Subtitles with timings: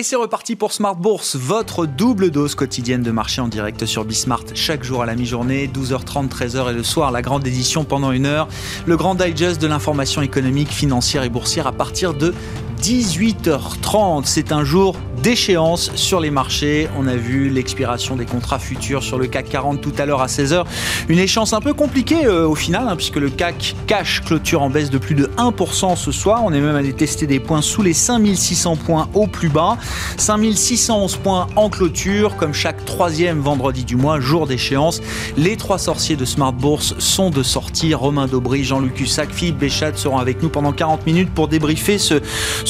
[0.00, 4.06] Et c'est reparti pour Smart Bourse, votre double dose quotidienne de marché en direct sur
[4.06, 8.10] Bismart chaque jour à la mi-journée, 12h30, 13h et le soir, la grande édition pendant
[8.10, 8.48] une heure.
[8.86, 12.32] Le grand digest de l'information économique, financière et boursière à partir de
[12.80, 14.22] 18h30.
[14.24, 16.88] C'est un jour d'échéance sur les marchés.
[16.98, 20.26] On a vu l'expiration des contrats futurs sur le CAC 40 tout à l'heure à
[20.26, 20.64] 16h.
[21.08, 24.70] Une échéance un peu compliquée euh, au final, hein, puisque le CAC cash clôture en
[24.70, 26.42] baisse de plus de 1% ce soir.
[26.44, 29.76] On est même allé tester des points sous les 5600 points au plus bas.
[30.16, 35.02] 5611 points en clôture, comme chaque troisième vendredi du mois, jour d'échéance.
[35.36, 37.92] Les trois sorciers de Smart Bourse sont de sortie.
[37.94, 42.20] Romain Daubry, Jean-Luc Hussac, Philippe Béchat seront avec nous pendant 40 minutes pour débriefer ce,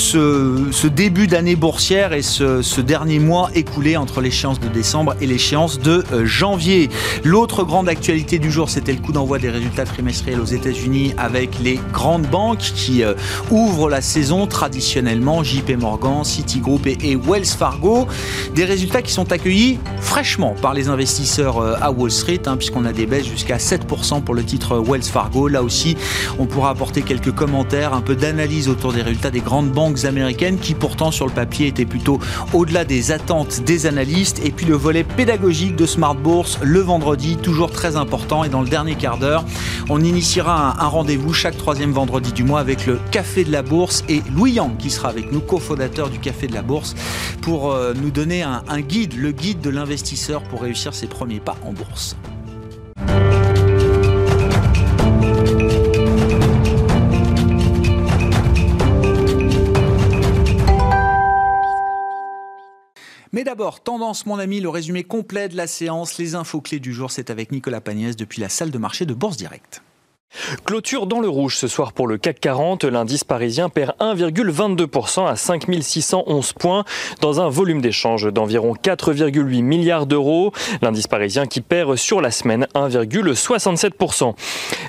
[0.01, 5.79] ce, début d'année boursière et ce, dernier mois écoulé entre l'échéance de décembre et l'échéance
[5.79, 6.89] de euh, janvier.
[7.23, 11.59] L'autre grande actualité du jour, c'était le coup d'envoi des résultats trimestriels aux États-Unis avec
[11.61, 13.15] les grandes banques qui euh,
[13.51, 18.09] ouvrent la saison traditionnellement, JP Morgan, Citigroup et, Wells Fargo.
[18.55, 22.87] Des résultats qui sont accueillis fraîchement par les investisseurs euh, à Wall Street, hein, puisqu'on
[22.87, 25.49] a des baisses jusqu'à 7% pour le titre Wells Fargo.
[25.49, 25.97] Là aussi,
[26.39, 30.59] on pourra apporter quelques commentaires, un peu d'analyse autour des résultats des grandes banques américaines
[30.59, 32.19] qui pourtant sur le papier étaient plutôt
[32.53, 34.41] au-delà des attentes des analystes.
[34.45, 38.45] Et puis le volet pédagogique de Smart Bourse le vendredi, toujours très important.
[38.45, 39.45] Et dans le dernier quart d'heure,
[39.89, 44.05] on initiera un, rendez-vous chaque troisième vendredi du mois avec le Café de la Bourse
[44.09, 46.95] et Louis Yang qui sera avec nous, cofondateur du Café de la Bourse,
[47.41, 51.57] pour euh, nous donner un guide, le guide de l'investisseur pour réussir ses premiers pas
[51.65, 52.17] en bourse.
[63.41, 66.93] Mais d'abord, tendance mon ami, le résumé complet de la séance, les infos clés du
[66.93, 69.81] jour, c'est avec Nicolas Pagnès depuis la salle de marché de Bourse Direct.
[70.65, 72.85] Clôture dans le rouge ce soir pour le CAC 40.
[72.85, 76.85] L'indice parisien perd 1,22% à 5611 points
[77.21, 80.53] dans un volume d'échange d'environ 4,8 milliards d'euros.
[80.83, 84.35] L'indice parisien qui perd sur la semaine 1,67%.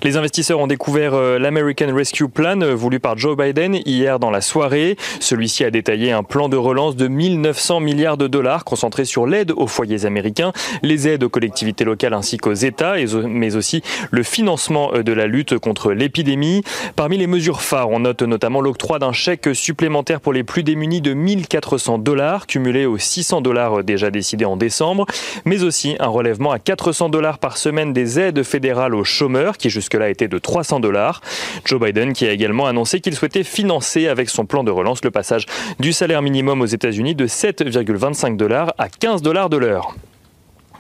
[0.04, 4.32] Les investisseurs ont découvert euh, l'American Rescue Plan euh, voulu par Joe Biden hier dans
[4.32, 4.96] la soirée.
[5.20, 9.52] Celui-ci a détaillé un plan de relance de 1900 milliards de dollars concentré sur l'aide
[9.56, 10.52] aux foyers américains,
[10.84, 13.82] les aides aux collectivités locales ainsi qu'aux États, mais aussi
[14.12, 16.64] le financement euh, de la lutte contre l'épidémie.
[16.96, 21.02] Parmi les mesures phares, on note notamment l'octroi d'un chèque supplémentaire pour les plus démunis
[21.02, 25.06] de 1400 dollars, cumulé aux 600 dollars déjà décidés en décembre,
[25.46, 29.70] mais aussi un relèvement à 400 dollars par semaine des aides fédérales aux chômeurs, qui
[29.70, 31.22] jusque-là était de 300 dollars.
[31.66, 35.12] Joe Biden qui a également annoncé qu'il souhaitait financer avec son plan de relance le
[35.12, 35.46] passage
[35.80, 39.96] du salaire minimum aux États-Unis de 7,25 dollars à 15 dollars de l'heure.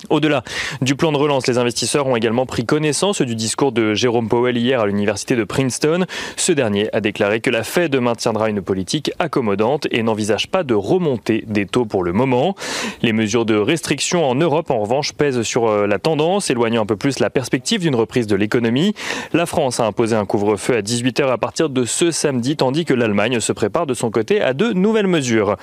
[0.10, 0.44] Au-delà
[0.82, 4.58] du plan de relance, les investisseurs ont également pris connaissance du discours de Jérôme Powell
[4.58, 6.06] hier à l'université de Princeton.
[6.38, 10.74] Ce dernier a déclaré que la Fed maintiendra une politique accommodante et n'envisage pas de
[10.74, 12.56] remonter des taux pour le moment.
[13.02, 16.86] Les mesures de restriction en Europe, en revanche, pèsent sur euh, la tendance, éloignant un
[16.86, 18.94] peu plus la perspective d'une reprise de l'économie.
[19.34, 22.94] La France a imposé un couvre-feu à 18h à partir de ce samedi, tandis que
[22.94, 25.58] l'Allemagne se prépare de son côté à de nouvelles mesures.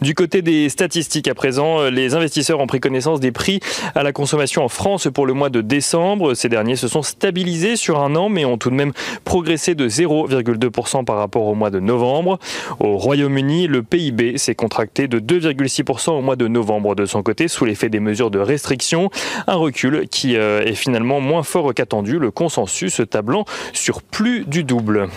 [0.00, 3.60] Du côté des statistiques à présent, les investisseurs ont pris connaissance des prix
[3.94, 6.34] à la consommation en France pour le mois de décembre.
[6.34, 8.92] Ces derniers se sont stabilisés sur un an, mais ont tout de même
[9.24, 12.38] progressé de 0,2% par rapport au mois de novembre.
[12.80, 17.48] Au Royaume-Uni, le PIB s'est contracté de 2,6% au mois de novembre de son côté,
[17.48, 19.10] sous l'effet des mesures de restriction.
[19.46, 24.64] Un recul qui euh, est finalement moins fort qu'attendu, le consensus tablant sur plus du
[24.64, 25.08] double.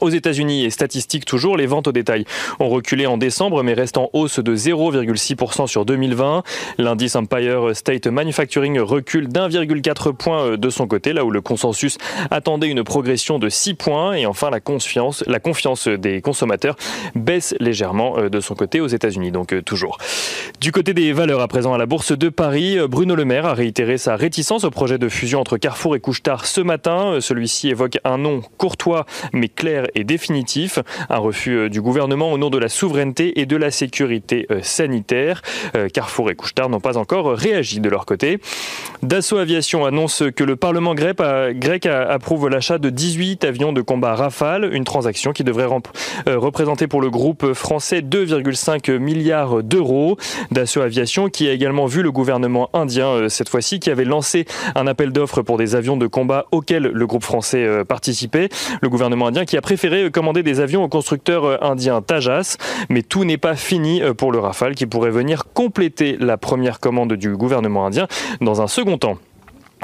[0.00, 2.24] Aux États-Unis et statistiques toujours, les ventes au détail
[2.60, 6.42] ont reculé en décembre mais restent en hausse de 0,6% sur 2020.
[6.78, 11.98] L'indice Empire State Manufacturing recule d'1,4 point euh, de son côté, là où le consensus
[12.30, 14.14] attendait une progression de 6 points.
[14.14, 16.76] Et enfin, la confiance, la confiance des consommateurs
[17.14, 19.98] baisse légèrement euh, de son côté aux États-Unis, donc euh, toujours.
[20.60, 23.54] Du côté des valeurs à présent à la Bourse de Paris, Bruno Le Maire a
[23.54, 27.18] réitéré sa réticence au projet de fusion entre Carrefour et Couchetard ce matin.
[27.20, 30.78] Celui-ci évoque un nom courtois mais clair et définitif.
[31.08, 34.60] Un refus euh, du gouvernement au nom de la souveraineté et de la sécurité euh,
[34.62, 35.42] sanitaire.
[35.76, 38.38] Euh, Carrefour et Couchetard n'ont pas encore réagi de leur côté.
[39.02, 44.70] Dassault Aviation annonce que le Parlement grec approuve l'achat de 18 avions de combat Rafale,
[44.72, 45.68] une transaction qui devrait
[46.26, 50.16] représenter pour le groupe français 2,5 milliards d'euros.
[50.50, 54.86] Dassault Aviation qui a également vu le gouvernement indien cette fois-ci qui avait lancé un
[54.86, 58.48] appel d'offres pour des avions de combat auxquels le groupe français participait.
[58.80, 62.58] Le gouvernement indien qui a préféré commander des avions au constructeur euh, indien Tajas,
[62.90, 66.78] mais tout n'est pas fini euh, pour le Rafale qui pourrait venir compléter la première
[66.78, 68.06] commande du gouvernement indien
[68.40, 69.18] dans un second temps.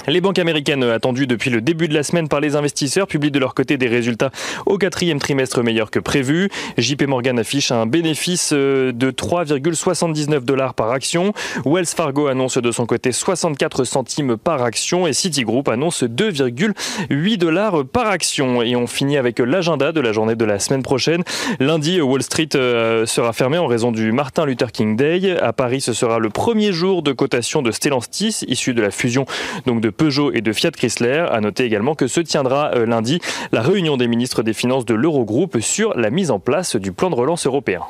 [0.06, 3.38] Les banques américaines, attendues depuis le début de la semaine par les investisseurs, publient de
[3.38, 4.30] leur côté des résultats
[4.66, 6.48] au quatrième trimestre meilleurs que prévu.
[6.78, 11.32] JP Morgan affiche un bénéfice euh, de 3,79 dollars par action.
[11.66, 17.84] Wells Fargo annonce de son côté 64 centimes par action et Citigroup annonce 2,8 dollars
[17.84, 18.62] par action.
[18.62, 21.22] Et on finit avec l'agenda de la journée de la semaine prochaine.
[21.60, 25.38] Lundi, Wall Street euh, sera fermé en raison du Martin Luther King Day.
[25.40, 29.26] À Paris, ce sera le premier jour de cotation de Stellantis, issu de la fusion
[29.66, 31.26] donc de Peugeot et de Fiat Chrysler.
[31.30, 33.20] À noter également que se tiendra euh, lundi
[33.52, 37.10] la réunion des ministres des Finances de l'Eurogroupe sur la mise en place du plan
[37.10, 37.82] de relance européen.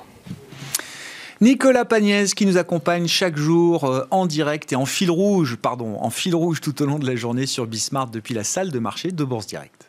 [1.40, 5.96] Nicolas Pagnès qui nous accompagne chaque jour euh, en direct et en fil rouge, pardon,
[6.00, 8.78] en fil rouge tout au long de la journée sur Bismart depuis la salle de
[8.78, 9.88] marché de Bourse Direct.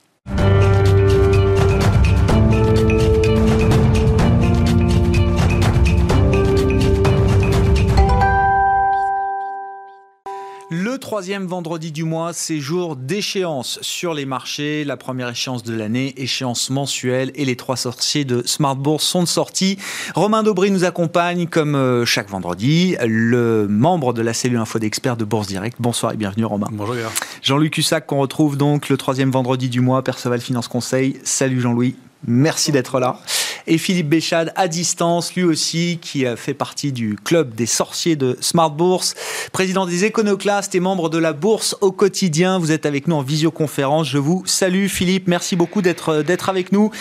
[11.02, 14.86] Troisième vendredi du mois, c'est jour d'échéance sur les marchés.
[14.86, 19.26] La première échéance de l'année, échéance mensuelle, et les trois sorciers de Smart Bourse sont
[19.26, 19.78] sortis.
[20.16, 25.18] Romain Daubry nous accompagne comme euh, chaque vendredi, le membre de la cellule info d'experts
[25.18, 25.78] de Bourse Direct.
[25.82, 26.68] Bonsoir et bienvenue Romain.
[26.72, 26.96] Bonjour
[27.42, 31.20] Jean-Luc Cussac qu'on retrouve donc le troisième vendredi du mois, Perceval Finance Conseil.
[31.24, 31.96] Salut Jean-Louis.
[32.28, 33.20] Merci d'être là.
[33.68, 38.38] Et Philippe Béchade, à distance, lui aussi, qui fait partie du club des sorciers de
[38.42, 39.16] Smart Bourse,
[39.52, 42.60] président des éconoclastes et membre de la Bourse au quotidien.
[42.60, 44.08] Vous êtes avec nous en visioconférence.
[44.08, 45.28] Je vous salue, Philippe.
[45.28, 46.92] Merci beaucoup d'être d'être avec nous.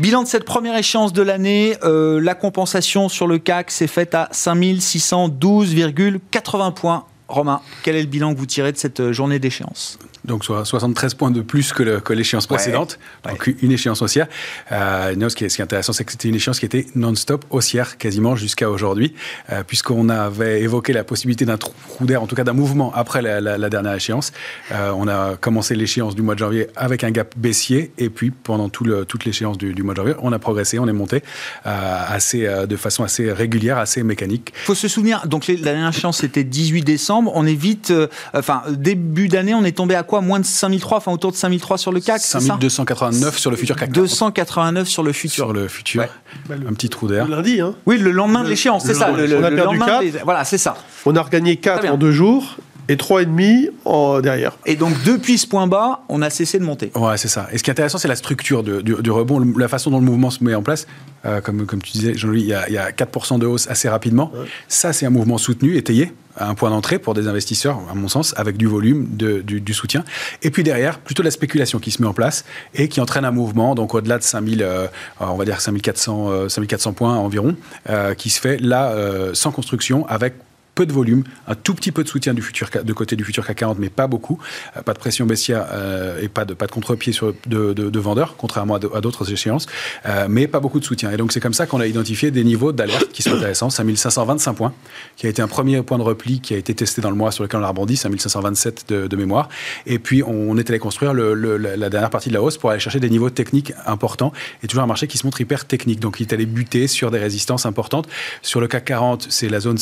[0.00, 1.76] Bilan de cette première échéance de l'année.
[1.82, 7.04] Euh, la compensation sur le CAC s'est faite à 5612,80 points.
[7.28, 9.98] Romain, quel est le bilan que vous tirez de cette journée d'échéance?
[10.26, 14.26] Donc 73 points de plus que l'échéance précédente, donc une échéance haussière.
[14.72, 16.66] Euh, non, ce, qui est, ce, qui est, intéressant, c'est que c'était une échéance qui
[16.66, 19.14] était non-stop haussière quasiment jusqu'à aujourd'hui,
[19.50, 23.22] euh, puisqu'on avait évoqué la possibilité d'un trou d'air, en tout cas d'un mouvement après
[23.22, 24.32] la, la, la dernière échéance.
[24.72, 28.30] Euh, on a commencé l'échéance du mois de janvier avec un gap baissier, et puis
[28.30, 30.92] pendant tout le, toute l'échéance du, du, mois de janvier, on a progressé, on est
[30.92, 31.22] monté
[31.66, 34.52] euh, assez, de façon assez régulière, assez mécanique.
[34.62, 37.92] Il faut se souvenir, donc la dernière échéance c'était 18 décembre, on est vite,
[38.34, 40.15] enfin début d'année, on est tombé à quoi?
[40.20, 43.92] Moins de 5003, enfin autour de 5003 sur le CAC 5289 sur le futur CAC
[43.92, 45.46] 289 sur le futur.
[45.46, 46.04] Sur le futur.
[46.50, 47.28] Un petit trou d'air.
[47.28, 49.10] Lundi, hein Oui, le lendemain de l'échéance, c'est ça.
[49.10, 50.00] Le, on a perdu 4.
[50.00, 50.10] Des...
[50.24, 50.76] Voilà, c'est ça.
[51.04, 52.56] On a regagné 4 en deux jours
[52.88, 54.58] et 3,5 en derrière.
[54.66, 56.90] Et donc, depuis ce point bas, on a cessé de monter.
[56.94, 57.48] Ouais, c'est ça.
[57.52, 59.98] Et ce qui est intéressant, c'est la structure de, du, du, rebond, la façon dont
[59.98, 60.86] le mouvement se met en place.
[61.24, 64.30] Euh, comme, comme tu disais, Jean-Louis, il, il, y a 4% de hausse assez rapidement.
[64.34, 64.46] Ouais.
[64.68, 68.34] Ça, c'est un mouvement soutenu, étayé un point d'entrée pour des investisseurs, à mon sens,
[68.36, 70.04] avec du volume, de, du, du, soutien.
[70.42, 72.44] Et puis derrière, plutôt la spéculation qui se met en place
[72.74, 74.86] et qui entraîne un mouvement, donc au-delà de 5000, euh,
[75.20, 77.56] on va dire 5400, euh, 5400 points environ,
[77.88, 80.34] euh, qui se fait là euh, sans construction, avec
[80.76, 83.44] peu de volume, un tout petit peu de soutien du futur, de côté du futur
[83.44, 84.38] CAC 40, mais pas beaucoup.
[84.76, 87.14] Euh, pas de pression baissière euh, et pas de, pas de contre-pied
[87.46, 89.66] de, de, de, vendeurs, contrairement à d'autres échéances,
[90.04, 91.10] euh, mais pas beaucoup de soutien.
[91.10, 93.70] Et donc c'est comme ça qu'on a identifié des niveaux d'alerte qui sont intéressants.
[93.70, 94.74] 5525 points,
[95.16, 97.32] qui a été un premier point de repli qui a été testé dans le mois
[97.32, 99.48] sur lequel on a rebondi, 5527 de, mémoire.
[99.86, 102.70] Et puis on est allé construire le, le, la dernière partie de la hausse pour
[102.70, 104.32] aller chercher des niveaux techniques importants
[104.62, 106.00] et toujours un marché qui se montre hyper technique.
[106.00, 108.08] Donc il est allé buter sur des résistances importantes.
[108.42, 109.78] Sur le CAC 40, c'est la zone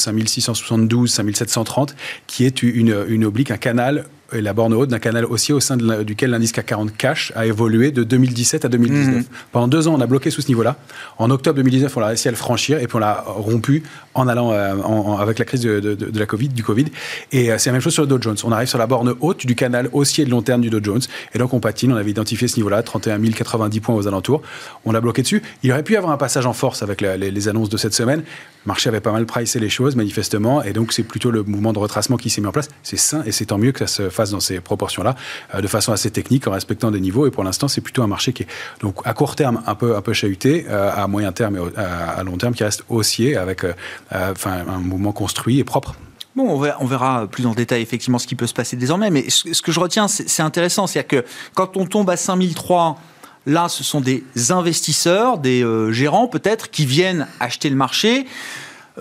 [0.85, 1.97] 5672 5730,
[2.27, 5.77] qui est une oblique, un canal et la borne haute d'un canal haussier au sein
[5.77, 9.17] de la, duquel l'indice CAC 40 cash a évolué de 2017 à 2019.
[9.17, 9.25] Mmh.
[9.53, 10.77] Pendant deux ans, on a bloqué sous ce niveau-là.
[11.19, 13.83] En octobre 2019, on a réussi à le franchir et puis on l'a rompu
[14.15, 16.87] en allant euh, en, en, avec la crise de, de, de, la COVID, du Covid.
[17.33, 18.37] Et euh, c'est la même chose sur le Dow Jones.
[18.45, 21.03] On arrive sur la borne haute du canal haussier de long terme du Dow Jones.
[21.35, 21.93] Et donc on patine.
[21.93, 24.43] On avait identifié ce niveau-là, 31 090 points aux alentours.
[24.85, 25.43] On l'a bloqué dessus.
[25.63, 27.77] Il aurait pu y avoir un passage en force avec la, les, les, annonces de
[27.77, 28.21] cette semaine.
[28.21, 30.63] Le marché avait pas mal pricé les choses, manifestement.
[30.63, 32.69] Et donc c'est plutôt le mouvement de retracement qui s'est mis en place.
[32.83, 35.15] C'est sain et c'est tant mieux que ça se fasse dans ces proportions-là,
[35.55, 37.27] euh, de façon assez technique, en respectant des niveaux.
[37.27, 38.49] Et pour l'instant, c'est plutôt un marché qui est
[38.81, 42.23] donc à court terme un peu un peu chahuté, euh, à moyen terme et à,
[42.23, 43.73] long terme qui reste haussier avec euh,
[44.11, 45.95] enfin un mouvement construit et propre.
[46.37, 49.11] Bon, on verra, on verra, plus en détail effectivement ce qui peut se passer désormais,
[49.11, 52.99] mais ce, ce que je retiens, c'est intéressant, c'est-à-dire que quand on tombe à 5003,
[53.47, 58.27] là, ce sont des investisseurs, des euh, gérants peut-être, qui viennent acheter le marché.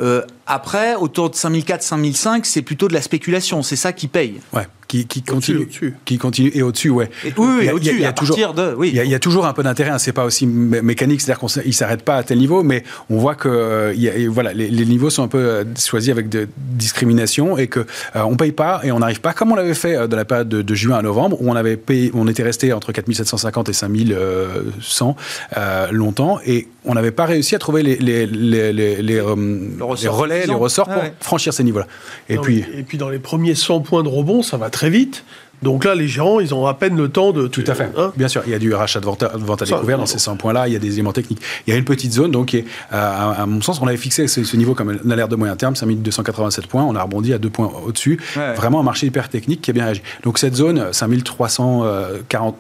[0.02, 3.62] Euh, après, autour de 5004, 5005, c'est plutôt de la spéculation.
[3.64, 4.42] C'est ça qui paye.
[4.52, 4.68] Ouais.
[4.94, 5.94] Qui, qui continue, au -dessus.
[6.06, 7.10] qui continue et au-dessus, ouais.
[7.26, 7.96] Et, oui, oui, au-dessus.
[7.96, 8.90] Il y a, toujours, de, oui.
[8.90, 9.90] Il y, a, il y a toujours un peu d'intérêt.
[9.90, 13.34] Hein, c'est pas aussi mécanique, c'est-à-dire qu'il s'arrête pas à tel niveau, mais on voit
[13.34, 16.48] que euh, y a, voilà, les, les, niveaux sont un peu euh, choisis avec de
[16.58, 19.96] discrimination et que euh, on paye pas et on n'arrive pas comme on l'avait fait
[19.96, 22.44] euh, dans la période de, de, juin à novembre où on avait payé, on était
[22.44, 25.16] resté entre 4750 et 5100
[25.58, 29.22] euh, longtemps et on n'avait pas réussi à trouver les, les, les, les, les, les
[29.22, 31.14] relais, les ressorts pour ah ouais.
[31.20, 31.88] franchir ces niveaux-là.
[32.30, 35.24] Et, puis, et puis dans les premiers 100 points de rebond, ça va très vite.
[35.64, 37.48] Donc là, les gérants, ils ont à peine le temps de...
[37.48, 37.90] Tout à fait.
[37.98, 40.36] Hein Bien sûr, il y a du rachat de vente à, découvert dans ces 100
[40.36, 41.40] points-là, il y a des éléments techniques.
[41.66, 44.28] Il y a une petite zone, donc, qui est, à, mon sens, on avait fixé
[44.28, 47.50] ce, niveau comme une alerte de moyen terme, 5287 points, on a rebondi à deux
[47.50, 48.20] points au-dessus.
[48.36, 50.02] Vraiment un marché hyper technique qui a bien réagi.
[50.24, 52.56] Donc cette zone, 5340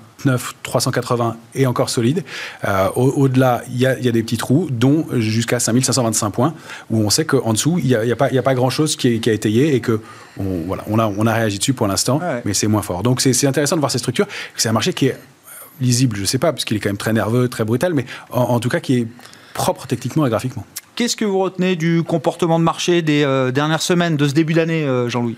[0.63, 2.23] 380 est encore solide.
[2.65, 6.53] Euh, au-delà, il y, a des petits trous, dont jusqu'à 5525 points,
[6.89, 9.75] où on sait qu'en dessous, il n'y a, a, pas, grand-chose qui, qui, a étayé
[9.75, 10.01] et que
[10.37, 13.03] on, voilà, on, a, on a réagi dessus pour l'instant, mais c'est moins fort.
[13.03, 14.27] Donc c'est intéressant de voir ces structures.
[14.55, 15.17] C'est un marché qui est
[15.81, 18.05] lisible, je ne sais pas, parce qu'il est quand même très nerveux, très brutal, mais
[18.31, 19.07] en, tout cas qui est
[19.53, 20.65] propre techniquement et graphiquement.
[20.95, 24.53] Qu'est-ce que vous retenez du comportement de marché des euh, dernières semaines, de ce début
[24.53, 25.37] d'année, euh, Jean-Louis?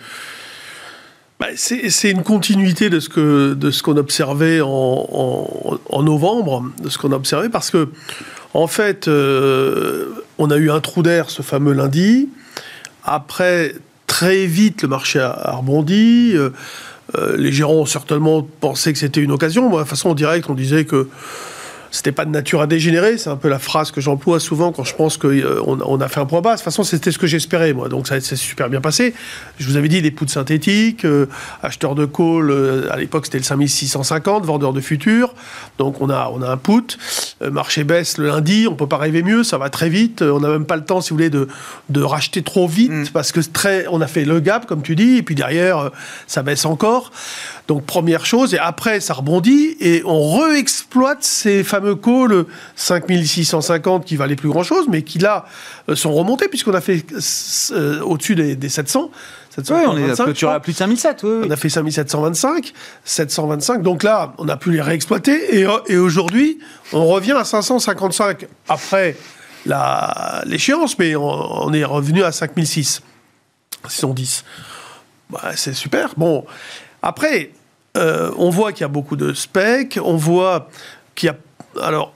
[1.39, 7.15] Bah, c'est une continuité de ce qu'on observait en, en, novembre, de ce qu'on a
[7.15, 7.89] observé, parce que
[8.53, 12.29] en fait, euh, on a eu un trou d'air ce fameux lundi.
[13.03, 13.75] Après,
[14.07, 16.31] très vite, le marché a, rebondi.
[16.35, 16.51] Euh,
[17.17, 19.67] euh, les gérants ont certainement pensé que c'était une occasion.
[19.69, 21.09] Moi, de toute façon, en direct, on disait que
[21.95, 23.17] c'était pas de nature à dégénérer.
[23.17, 26.07] C'est un peu la phrase que j'emploie souvent quand je pense qu'on euh, on a
[26.09, 26.51] fait un point bas.
[26.51, 27.87] De toute façon, c'était ce que j'espérais, moi.
[27.87, 29.13] Donc, ça s'est super bien passé.
[29.59, 31.27] Je vous avais dit des poudres synthétiques, euh,
[31.63, 35.33] acheteurs de call, euh, à l'époque, c'était le 5650, vendeur de futurs.
[35.77, 36.97] Donc, on a, on a un put.
[37.41, 40.21] marché baisse le lundi, on peut pas rêver mieux, ça va très vite.
[40.21, 41.47] On n'a même pas le temps, si vous voulez, de,
[41.89, 43.07] de racheter trop vite mm.
[43.13, 45.91] parce que très, on a fait le gap, comme tu dis, et puis derrière,
[46.27, 47.11] ça baisse encore.
[47.67, 54.15] Donc première chose, et après ça rebondit et on réexploite ces fameux calls 5650 qui
[54.15, 55.45] valaient plus grand chose, mais qui là
[55.89, 57.05] euh, sont remontés puisqu'on a fait
[57.71, 59.11] euh, au-dessus des, 700.
[59.57, 61.27] oui, on est à plus de 5700.
[61.45, 62.73] On a fait 5725,
[63.03, 63.81] 725.
[63.81, 65.59] Donc là, on a pu les réexploiter.
[65.59, 66.59] Et, et aujourd'hui,
[66.93, 69.15] on revient à 555 après
[70.45, 73.01] l'échéance, mais on, est revenu à 5006.
[73.87, 74.43] 610.
[75.29, 76.13] Bah, c'est super.
[76.17, 76.45] Bon,
[77.01, 77.51] après,
[77.97, 80.69] euh, on voit qu'il y a beaucoup de specs, on voit
[81.15, 81.35] qu'il y a...
[81.82, 82.13] Alors,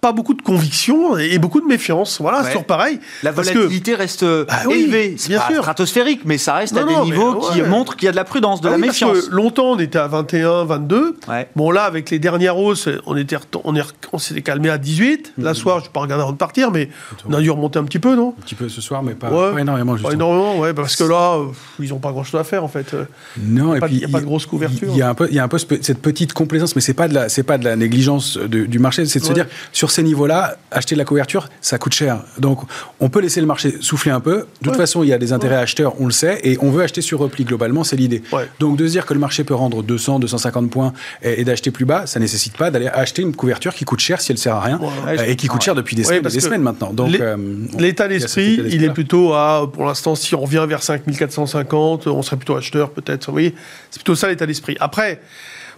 [0.00, 2.20] pas beaucoup de conviction et beaucoup de méfiance.
[2.20, 3.00] Voilà, c'est toujours pareil.
[3.22, 5.14] La volatilité reste bah élevée.
[5.18, 5.62] C'est bien sûr.
[5.62, 8.60] stratosphérique, mais ça reste à des niveaux qui montrent qu'il y a de la prudence,
[8.60, 9.12] de ah la méfiance.
[9.12, 11.16] Parce que longtemps, on était à 21, 22.
[11.56, 15.34] Bon, là, avec les dernières hausses, on était, on, est, on s'était calmé à 18.
[15.38, 15.54] La mm-hmm.
[15.54, 16.88] soir, je ne vais pas regarder avant de partir, mais
[17.28, 18.34] on a dû remonter un petit peu, non?
[18.38, 19.28] Un petit peu ce soir, mais pas,
[19.58, 19.96] énormément.
[19.96, 21.38] Pas énormément, ouais, parce que là,
[21.80, 22.94] ils n'ont pas grand-chose à faire, en fait.
[23.38, 24.88] Non, il n'y a, pas de grosse couverture.
[24.92, 26.94] Il y a un peu, il y a un peu cette petite complaisance, mais c'est
[26.94, 29.90] pas de la, c'est pas de la négligence du marché, c'est de se dire sur
[29.98, 32.20] ces niveaux-là, acheter de la couverture, ça coûte cher.
[32.38, 32.60] Donc,
[33.00, 34.46] on peut laisser le marché souffler un peu.
[34.62, 36.84] De toute façon, il y a des intérêts acheteurs, on le sait, et on veut
[36.84, 38.22] acheter sur repli globalement, c'est l'idée.
[38.60, 41.84] Donc, de se dire que le marché peut rendre 200, 250 points et, d'acheter plus
[41.84, 44.60] bas, ça nécessite pas d'aller acheter une couverture qui coûte cher si elle sert à
[44.60, 44.80] rien
[45.26, 46.92] et qui coûte cher depuis des semaines, des semaines maintenant.
[46.92, 47.36] Donc, euh,
[47.76, 52.36] l'état d'esprit, il est plutôt à, pour l'instant, si on revient vers 5450, on serait
[52.36, 53.26] plutôt acheteur peut-être.
[53.26, 53.52] Vous voyez,
[53.90, 54.76] c'est plutôt ça l'état d'esprit.
[54.78, 55.20] Après.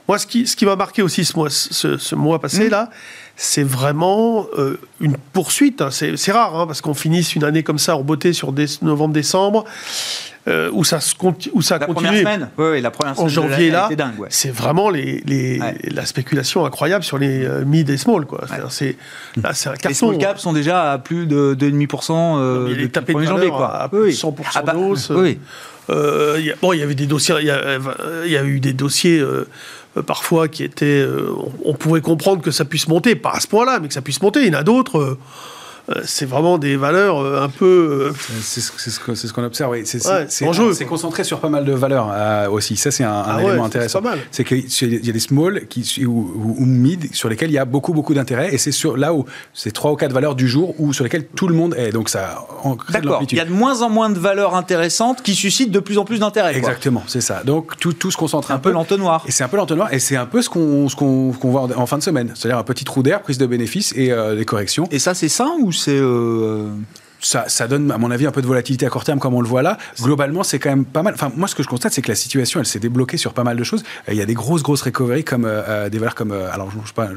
[0.09, 2.71] Moi, ce qui, ce qui m'a marqué aussi ce mois, ce, mois passé, mmh.
[2.71, 2.91] là,
[3.43, 5.81] c'est vraiment euh, une poursuite.
[5.81, 5.89] Hein.
[5.91, 9.65] C'est rare, hein, parce qu'on finisse une année comme ça en beauté sur novembre-décembre.
[10.49, 11.15] Euh, où ça, se
[11.53, 12.07] où ça la continue.
[12.07, 12.51] Première semaine.
[12.57, 13.91] Oui, la première semaine en janvier là,
[14.31, 18.47] c'est vraiment les, les la spéculation incroyable sur les euh, mid et small quoi.
[18.71, 18.97] C'est
[19.37, 19.89] là c'est un carton.
[19.89, 23.69] Les small caps sont déjà à plus de 2,5% euh, depuis le 1er janvier quoi.
[23.69, 24.13] À, oui.
[24.13, 25.11] 100% ah bah, d'hausse.
[25.11, 25.39] Oui.
[25.89, 29.47] Euh, bon, il y avait des dossiers, il y, a eu des dossiers euh,
[30.07, 31.01] parfois qui étaient.
[31.01, 31.33] Euh,
[31.65, 34.21] on, pouvait comprendre que ça puisse monter, pas à ce point-là, mais que ça puisse
[34.21, 34.43] monter.
[34.43, 35.19] Il y en a d'autres.
[35.91, 38.11] Euh, euh, c'est vraiment des valeurs euh, un peu.
[38.11, 39.83] Euh, c'est ce qu'on observe, oui.
[39.85, 42.77] C'est concentré sur pas mal de valeurs aussi.
[42.77, 44.01] Ça, c'est un, ah élément intéressant.
[44.31, 47.93] C'est qu'il y a des small qui, ou, mid sur lesquels il y a beaucoup,
[47.93, 48.55] beaucoup d'intérêt.
[48.55, 51.27] Et c'est sur là où c'est trois ou quatre valeurs du jour ou sur lesquelles
[51.27, 51.93] tout le monde est.
[51.93, 52.47] Donc ça
[52.91, 53.23] D'accord.
[53.31, 56.05] Il y a de moins en moins de valeurs intéressantes qui suscitent de plus en
[56.05, 56.57] plus d'intérêt.
[56.57, 57.43] Exactement, c'est ça.
[57.45, 58.71] Donc tout, tout se concentre un, peu.
[58.71, 59.25] l'entonnoir.
[59.27, 59.93] Et c'est un peu l'entonnoir.
[59.93, 62.33] Et c'est un peu ce qu'on voit en, fin de semaine.
[62.35, 64.87] C'est-à-dire un petit trou d'air, prise de bénéfices et des corrections.
[64.91, 66.75] Et ça, c'est ça ou c'est euh,
[67.21, 69.41] ça, ça, donne, à mon avis, un peu de volatilité à court terme, comme on
[69.41, 69.79] le voit là.
[70.01, 71.15] Globalement, c'est quand même pas mal.
[71.15, 73.45] Enfin, moi, ce que je constate, c'est que la situation, elle s'est débloquée sur pas
[73.45, 73.83] mal de choses.
[74.09, 76.79] Il y a des grosses, grosses recoveries, comme euh, euh, des valeurs comme, alors, je
[76.79, 77.11] ne sais pas,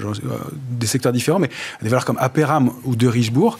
[0.71, 1.49] des secteurs différents, mais
[1.81, 3.59] des valeurs comme Aperam ou de Richebourg,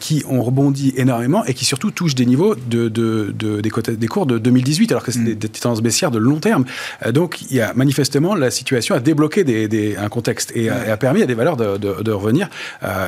[0.00, 4.06] qui ont rebondi énormément et qui surtout touchent des niveaux de, de, de des, des,
[4.06, 5.34] cours de 2018, alors que c'est mm.
[5.34, 6.64] des, tendances baissières de long terme.
[7.10, 10.96] donc, il y a manifestement, la situation a débloqué des, des, un contexte et, a
[10.96, 12.48] permis à des valeurs de, de revenir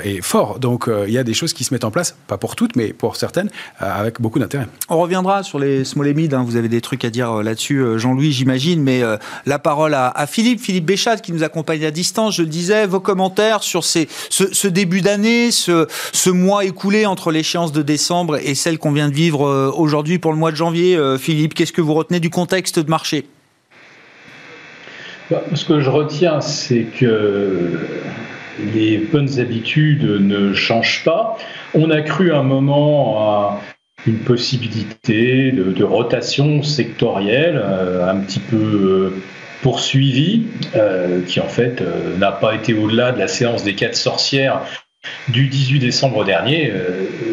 [0.05, 0.59] et fort.
[0.59, 2.93] Donc, il y a des choses qui se mettent en place, pas pour toutes, mais
[2.93, 3.51] pour certaines,
[3.83, 4.67] euh, avec beaucoup d'intérêt.
[4.89, 6.45] On reviendra sur les small et mid, hein.
[6.47, 9.03] vous avez des trucs à dire euh, là-dessus, euh, Jean-Louis, j'imagine, mais
[9.47, 13.01] la parole à, Philippe, Philippe Béchat, qui nous accompagne à distance, je le disais, vos
[13.01, 18.55] commentaires sur ces, ce, début d'année, ce, ce, mois écoulé entre l'échéance de décembre et
[18.55, 20.99] celle qu'on vient de vivre aujourd'hui pour le mois de janvier.
[21.19, 23.27] Philippe, qu'est-ce que vous retenez du contexte de marché?
[25.31, 27.79] Bah, Ce que je retiens, c'est que
[28.75, 31.37] les bonnes habitudes ne changent pas.
[31.77, 33.61] On a cru un moment à
[34.07, 39.23] une possibilité de, rotation sectorielle euh, un petit peu euh,
[39.61, 41.83] poursuivie, euh, qui en fait
[42.19, 44.61] n'a pas été au-delà de la séance des quatre sorcières
[45.29, 46.73] du 18 décembre dernier.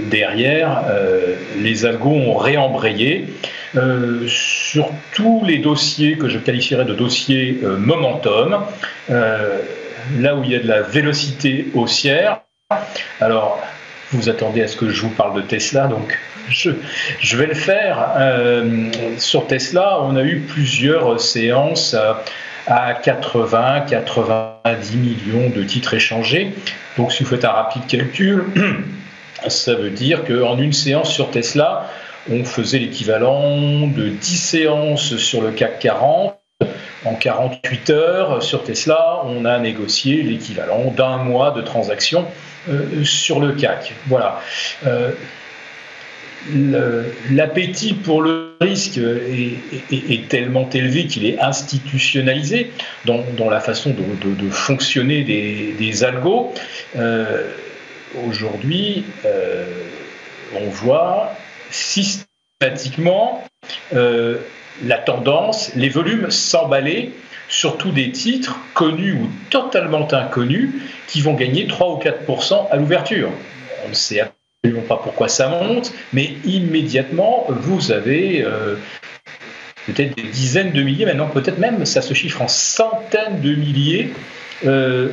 [0.10, 0.84] derrière,
[1.62, 3.28] les algos ont réembrayé.
[4.28, 8.60] sur tous les dossiers que je qualifierais de dossiers momentum,
[9.08, 12.42] là où il y a de la vélocité haussière.
[13.22, 13.62] Alors,
[14.12, 16.18] vous attendez à ce que je vous parle de Tesla, donc
[16.50, 16.72] je,
[17.20, 18.14] je vais le faire.
[18.18, 21.96] Euh, sur Tesla, on a eu plusieurs séances
[22.68, 26.54] à 80, 90 millions de titres échangés.
[26.98, 28.46] Donc, si vous faites un rapide calcul,
[29.48, 31.90] ça veut dire qu'en une séance sur Tesla,
[32.30, 36.41] on faisait l'équivalent de 10 séances sur le CAC 40
[37.06, 42.28] en 48 heures, sur Tesla, on a négocié l'équivalent d'un mois de transactions
[42.70, 43.94] euh, sur le CAC.
[44.08, 44.40] Voilà.
[44.86, 45.12] Euh,
[47.32, 52.72] l'appétit pour le risque est, tellement élevé qu'il est institutionnalisé
[53.06, 56.54] dans, la façon de, fonctionner des, algos.
[56.98, 57.48] Euh,
[58.28, 59.06] aujourd'hui,
[60.56, 61.32] on voit
[61.70, 63.44] systématiquement
[64.86, 67.12] la tendance, les volumes s'emballer,
[67.50, 70.70] surtout des titres connus ou totalement inconnus
[71.08, 73.30] qui vont gagner 3 ou 4% à l'ouverture.
[73.86, 74.22] On ne sait
[74.64, 78.76] absolument pas pourquoi ça monte, mais immédiatement, vous avez euh,
[79.86, 84.14] peut-être des dizaines de milliers, maintenant peut-être même, ça se chiffre en centaines de milliers
[84.66, 85.10] euh,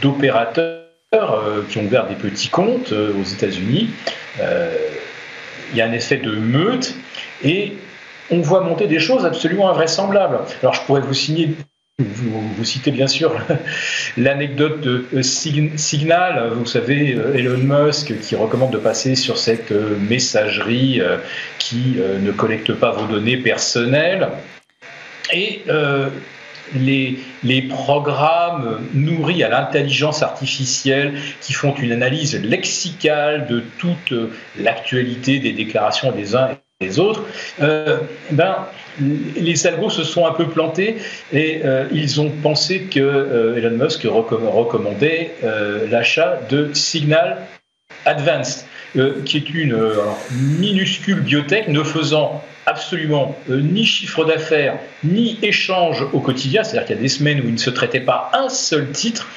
[0.00, 3.90] d'opérateurs euh, qui ont ouvert des petits comptes aux États-Unis.
[4.38, 6.94] Il y a un effet de meute
[7.42, 7.72] et
[8.30, 10.40] on voit monter des choses absolument invraisemblables.
[10.62, 11.56] Alors je pourrais vous signer
[12.00, 13.32] vous, citez bien sûr
[14.16, 19.70] l'anecdote de euh, Signal, vous savez, euh, Elon Musk qui recommande de passer sur cette
[19.70, 21.00] euh, messagerie
[21.58, 24.28] qui ne collecte pas vos données personnelles.
[25.32, 25.62] Et
[26.74, 34.12] les, les, programmes nourris à l'intelligence artificielle qui font une analyse lexicale de toute
[34.58, 36.50] l'actualité des déclarations des uns
[36.86, 37.22] des autres,
[38.30, 38.66] ben,
[39.00, 40.96] les algos se sont un peu plantés
[41.32, 47.38] et euh, ils ont pensé que euh, Elon Musk recommandait euh, l'achat de Signal
[48.06, 48.66] Advanced,
[49.24, 49.76] qui est une
[50.30, 56.98] minuscule biotech ne faisant absolument ni chiffre d'affaires ni échange au quotidien, c'est-à-dire qu'il y
[57.00, 59.28] a des semaines où il ne se traitait pas un seul titre,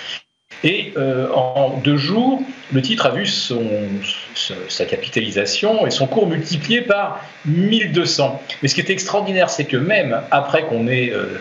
[0.63, 2.41] et euh, en deux jours,
[2.73, 3.63] le titre a vu son,
[4.67, 8.41] sa capitalisation et son cours multiplié par 1200.
[8.61, 11.39] Mais ce qui est extraordinaire, c'est que même après qu'on ait euh,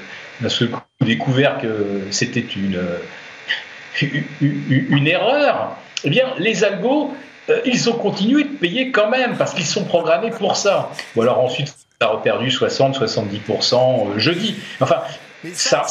[1.01, 2.81] découvert que c'était une,
[4.41, 7.15] une, erreur, eh bien, les algos,
[7.49, 10.91] euh, ils ont continué de payer quand même parce qu'ils sont programmés pour ça.
[11.15, 14.57] Ou alors ensuite, ça a perdu 60-70% jeudi.
[14.81, 15.03] Enfin,
[15.55, 15.87] ça,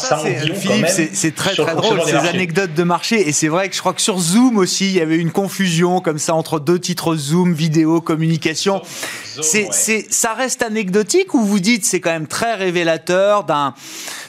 [0.55, 3.93] Philippe, c'est très très drôle ces anecdotes de marché et c'est vrai que je crois
[3.93, 7.53] que sur Zoom aussi il y avait une confusion comme ça entre deux titres Zoom,
[7.53, 8.81] vidéo, communication.
[9.41, 13.74] C'est ça reste anecdotique ou vous dites c'est quand même très révélateur d'un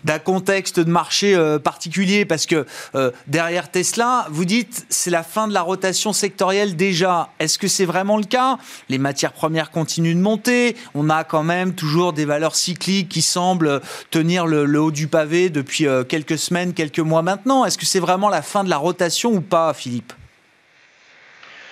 [0.04, 2.24] d'un contexte de marché euh, particulier?
[2.24, 2.64] Parce que
[2.94, 7.30] euh, derrière Tesla, vous dites c'est la fin de la rotation sectorielle déjà.
[7.38, 8.58] Est-ce que c'est vraiment le cas?
[8.88, 10.76] Les matières premières continuent de monter.
[10.94, 15.50] On a quand même toujours des valeurs cycliques qui semblent tenir le, haut du pavé
[15.50, 17.64] depuis euh, quelques semaines, quelques mois maintenant.
[17.64, 20.12] Est-ce que c'est vraiment la fin de la rotation ou pas, Philippe?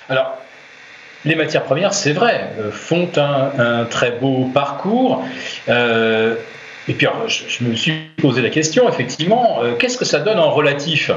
[0.08, 0.36] Alors,
[1.24, 5.24] les matières premières, c'est vrai, font un, très beau parcours.
[6.86, 10.50] Et puis, je, me suis posé la question, effectivement, euh, qu'est-ce que ça donne en
[10.50, 11.10] relatif?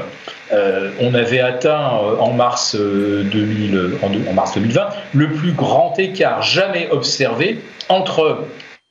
[0.52, 6.42] Euh, On avait atteint euh, en, mars, 2000, en, mars 2020 le plus grand écart
[6.42, 8.46] jamais observé entre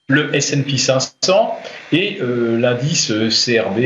[0.07, 1.59] le S&P 500
[1.91, 3.79] et l'indice CRB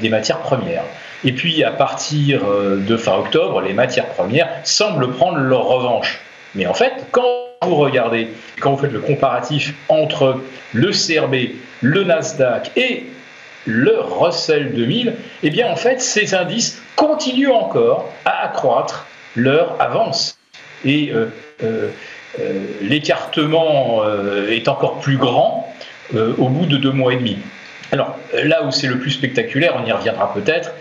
[0.00, 0.84] des, matières premières.
[1.24, 6.20] Et puis, à partir de fin octobre, les matières premières semblent prendre leur revanche.
[6.54, 7.24] Mais en fait, quand
[7.62, 8.28] vous regardez,
[8.60, 10.40] quand vous faites le comparatif entre
[10.72, 13.06] le CRB le Nasdaq et
[13.66, 20.38] le Russell 2000, eh bien en fait ces indices continuent encore à accroître leur avance.
[20.84, 21.26] Et euh,
[21.62, 21.88] euh,
[22.40, 24.02] euh, l'écartement
[24.48, 25.72] est encore plus grand
[26.14, 27.38] au bout de deux mois et demi.
[27.92, 30.72] Alors là où c'est le plus spectaculaire, on y reviendra peut-être,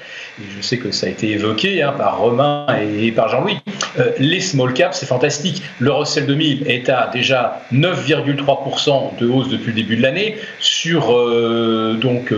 [0.56, 2.66] je sais que ça a été évoqué hein, par Romain
[2.98, 3.58] et, par Jean-Louis,
[3.98, 5.62] euh, les small caps, c'est fantastique.
[5.80, 11.14] Le Russell 2000 est à déjà 9,3% de hausse depuis le début de l'année sur
[11.14, 12.34] euh, donc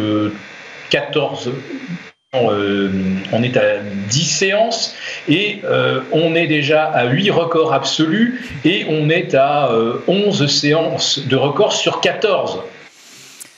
[0.89, 1.51] 14
[2.33, 2.89] euh,
[3.33, 4.95] on est à 10 séances
[5.27, 5.61] et
[6.13, 9.69] on est déjà à 8 records absolus et on est à
[10.07, 12.61] 11 séances de records sur 14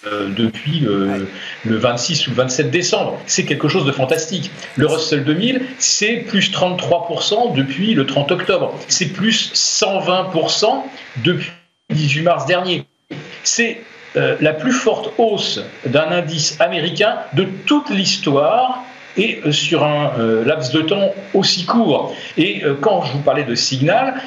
[0.05, 1.27] depuis le,
[1.65, 3.19] 26 ou le 27 décembre.
[3.25, 4.51] C'est quelque chose de fantastique.
[4.75, 8.77] Le Russell 2000, c'est plus 33% depuis le 30 octobre.
[8.87, 10.83] C'est plus 120%
[11.23, 11.51] depuis
[11.89, 12.85] le 18 mars dernier.
[13.43, 13.81] C'est
[14.15, 18.83] euh, la plus forte hausse d'un indice américain de toute l'histoire
[19.17, 22.15] et euh, sur un euh, laps de temps aussi court.
[22.37, 24.21] Et quand je vous parlais de signal,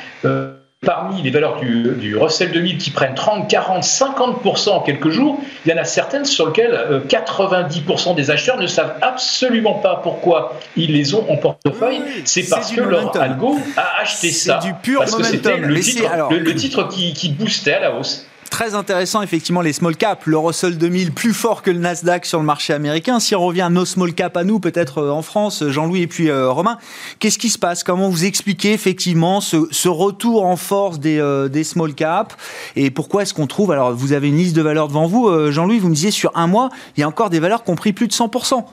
[0.84, 5.40] parmi les valeurs du, du, Russell 2000 qui prennent 30, 40, 50% en quelques jours,
[5.64, 10.58] il y en a certaines sur lesquelles 90% des acheteurs ne savent absolument pas pourquoi
[10.76, 12.02] ils les ont en portefeuille.
[12.24, 14.58] c'est parce que leur algo a acheté ça.
[14.58, 18.26] Du pur parce que c'était le, titre, le, titre qui, qui boostait à la hausse.
[18.50, 20.26] Très intéressant, effectivement, les small caps.
[20.26, 23.20] Le Russell 2000 plus fort que le Nasdaq sur le marché américain.
[23.20, 26.06] Si on revient à nos small caps à nous, peut-être euh, en France, Jean-Louis et
[26.06, 26.78] puis euh, Romain,
[27.18, 27.82] qu'est-ce qui se passe?
[27.82, 32.36] Comment vous expliquez effectivement ce, retour en force des, euh, des small caps?
[32.76, 33.72] Et pourquoi est-ce qu'on trouve?
[33.72, 35.50] Alors, vous avez une liste de valeurs devant vous.
[35.50, 37.76] Jean-Louis, vous me disiez sur un mois, il y a encore des valeurs qui ont
[37.76, 38.64] pris plus de 100%.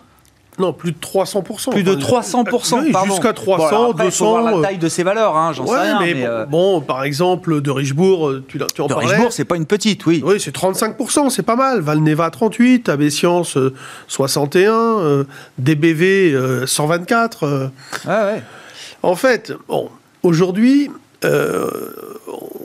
[0.60, 1.72] Non, plus de 300%.
[1.72, 3.10] Plus de 300%, pardon.
[3.10, 4.06] Jusqu'à 300, bon, après, 200.
[4.06, 6.00] Il faut voir la taille de ces valeurs, hein, j'en sais rien.
[6.00, 6.46] Mais, mais euh...
[6.46, 9.10] bon, par exemple, de Richebourg, euh, tu, tu en de parlais.
[9.10, 10.22] Richebourg, c'est pas une petite, oui.
[10.26, 11.80] Oui, c'est 35%, c'est pas mal.
[11.80, 13.58] Valneva, 38, AB Science,
[14.08, 15.24] 61, euh,
[15.58, 17.48] DBV, 124.
[17.48, 18.44] Ouais, ouais.
[19.02, 19.90] En fait, bon,
[20.22, 20.90] aujourd'hui,
[21.26, 21.70] euh,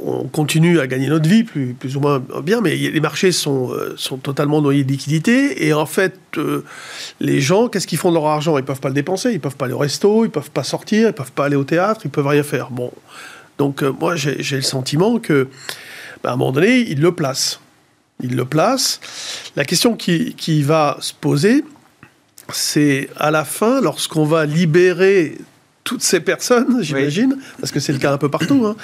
[0.04, 3.94] on continue à gagner notre vie plus, ou moins bien, mais les marchés sont, euh,
[4.22, 5.66] totalement noyés de liquidités.
[5.66, 6.64] Et en fait, euh,
[7.20, 8.56] les gens, qu'est-ce qu'ils font de leur argent?
[8.58, 11.08] Ils peuvent pas le dépenser, ils peuvent pas aller au resto, ils peuvent pas sortir,
[11.08, 12.70] ils peuvent pas aller au théâtre, ils peuvent rien faire.
[12.70, 12.92] Bon,
[13.58, 15.48] donc moi j'ai le sentiment que,
[16.22, 17.60] bah, à un moment donné, ils le placent.
[18.20, 19.00] Ils le placent.
[19.56, 21.64] La question qui, qui va se poser,
[22.52, 25.36] c'est à la fin, lorsqu'on va libérer
[25.88, 28.76] toutes ces personnes, j'imagine, parce que c'est le cas un peu partout, hein,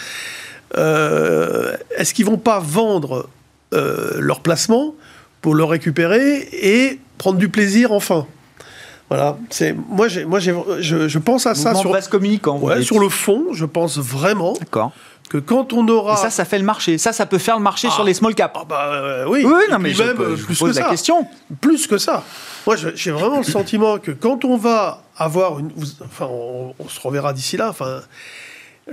[0.79, 3.29] euh, est-ce qu'ils vont pas vendre
[3.75, 4.95] euh, leur placement
[5.43, 8.27] pour le récupérer et prendre du plaisir enfin?
[9.11, 11.91] Voilà, c'est moi, moi, je, je, pense à ça sur.
[12.63, 14.55] Ouais, sur le fond, je pense vraiment.
[14.55, 14.93] D'accord
[15.31, 16.15] que quand on aura.
[16.15, 16.99] Et ça, ça fait le marché.
[16.99, 17.95] Ça, ça peut faire le marché ah.
[17.95, 18.55] sur les small caps.
[18.55, 19.45] Ah bah euh, oui.
[19.45, 20.91] Oui, non, mais même je, je plus pose que la ça.
[20.91, 21.27] question.
[21.61, 22.23] Plus que ça.
[22.67, 25.71] Moi, j'ai vraiment le sentiment que quand on va avoir une,
[26.05, 27.71] enfin, on, on se reverra d'ici là.
[27.71, 28.01] Enfin,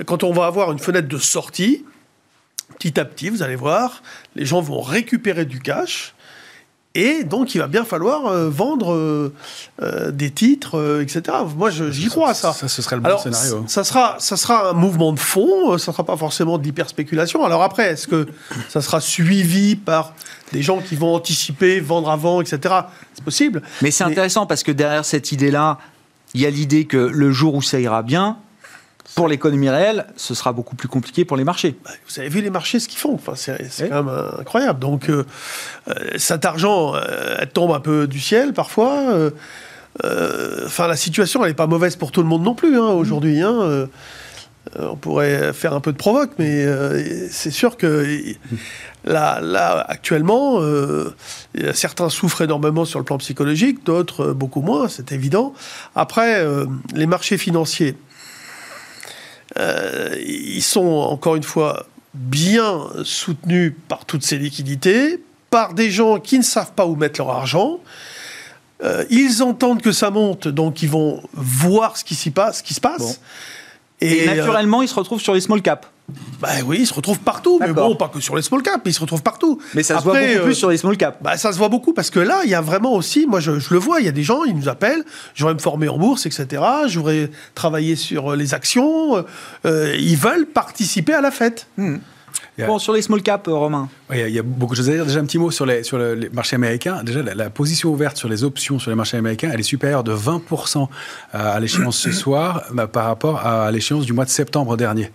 [0.06, 1.86] quand on va avoir une fenêtre de sortie,
[2.80, 4.02] petit à petit, vous allez voir,
[4.36, 6.14] les gens vont récupérer du cash.
[6.94, 9.34] Et donc, il va bien falloir euh, vendre euh,
[9.82, 11.38] euh, des titres, euh, etc.
[11.56, 12.52] Moi, j'y crois à ça.
[12.52, 13.64] Ça, ce serait le bon Alors, scénario.
[13.68, 17.46] Ça sera, ça sera un mouvement de fond, ça ne sera pas forcément de l'hyperspéculation.
[17.46, 18.28] Alors après, est-ce que
[18.68, 20.14] ça sera suivi par
[20.52, 22.76] des gens qui vont anticiper, vendre avant, etc.
[23.14, 23.62] C'est possible.
[23.82, 25.78] Mais c'est intéressant parce que derrière cette idée-là,
[26.34, 28.38] il y a l'idée que le jour où ça ira bien,
[29.16, 31.76] pour l'économie réelle, ce sera beaucoup plus compliqué pour les marchés.
[32.08, 33.14] Vous avez vu les marchés, ce qu'ils font.
[33.14, 33.90] Enfin, c'est oui.
[33.90, 34.80] quand même incroyable.
[34.80, 35.26] Donc, euh,
[35.90, 39.30] euh, cet argent, euh, tombe un peu du ciel parfois.
[40.66, 43.42] Enfin, la situation, elle n'est pas mauvaise pour tout le monde non plus hein, aujourd'hui.
[43.42, 43.88] Hein.
[44.80, 46.66] on pourrait faire un peu de provoque, mais
[47.30, 48.20] c'est sûr que
[49.04, 50.62] là, là actuellement,
[51.74, 55.54] certains souffrent énormément sur le plan psychologique, d'autres beaucoup moins, c'est évident.
[55.94, 56.44] Après,
[56.96, 57.98] les marchés financiers,
[59.58, 66.20] euh, ils sont encore une fois bien soutenus par toutes ces liquidités, par des gens
[66.20, 67.80] qui ne savent pas où mettre leur argent.
[68.84, 72.64] Euh, ils entendent que ça monte, donc ils vont voir ce qui, s'y passe, ce
[72.64, 73.00] qui se passe.
[73.00, 73.16] Bon.
[74.02, 75.88] Et, et, naturellement, euh, ils se retrouvent sur les small caps.
[76.40, 78.92] Bah oui, ils se retrouvent partout, mais bon, pas que sur les small caps, mais
[78.92, 79.60] ils se retrouvent partout.
[79.74, 81.18] Mais ça Après, se voit beaucoup euh, plus sur les small caps.
[81.22, 83.60] Bah, ça se voit beaucoup parce que là, il y a vraiment aussi, moi je,
[83.60, 85.04] je le vois, il y a des gens, ils nous appellent,
[85.36, 86.64] j'aurais me former en bourse, etc.
[86.88, 89.24] J'aurais travaillé sur les actions.
[89.66, 91.68] Euh, ils veulent participer à la fête.
[91.78, 91.98] Mmh.
[92.58, 92.68] Yeah.
[92.68, 93.90] Bon, sur les small caps, euh, Romain.
[94.12, 95.06] Il y, a, il y, a beaucoup de choses à dire.
[95.06, 97.04] Déjà, un petit mot sur les, sur le, les marchés américains.
[97.04, 100.04] Déjà, la, la, position ouverte sur les options sur les marchés américains, elle est supérieure
[100.04, 100.88] de 20%
[101.34, 105.12] à l'échéance ce soir bah, par rapport à l'échéance du mois de septembre dernier.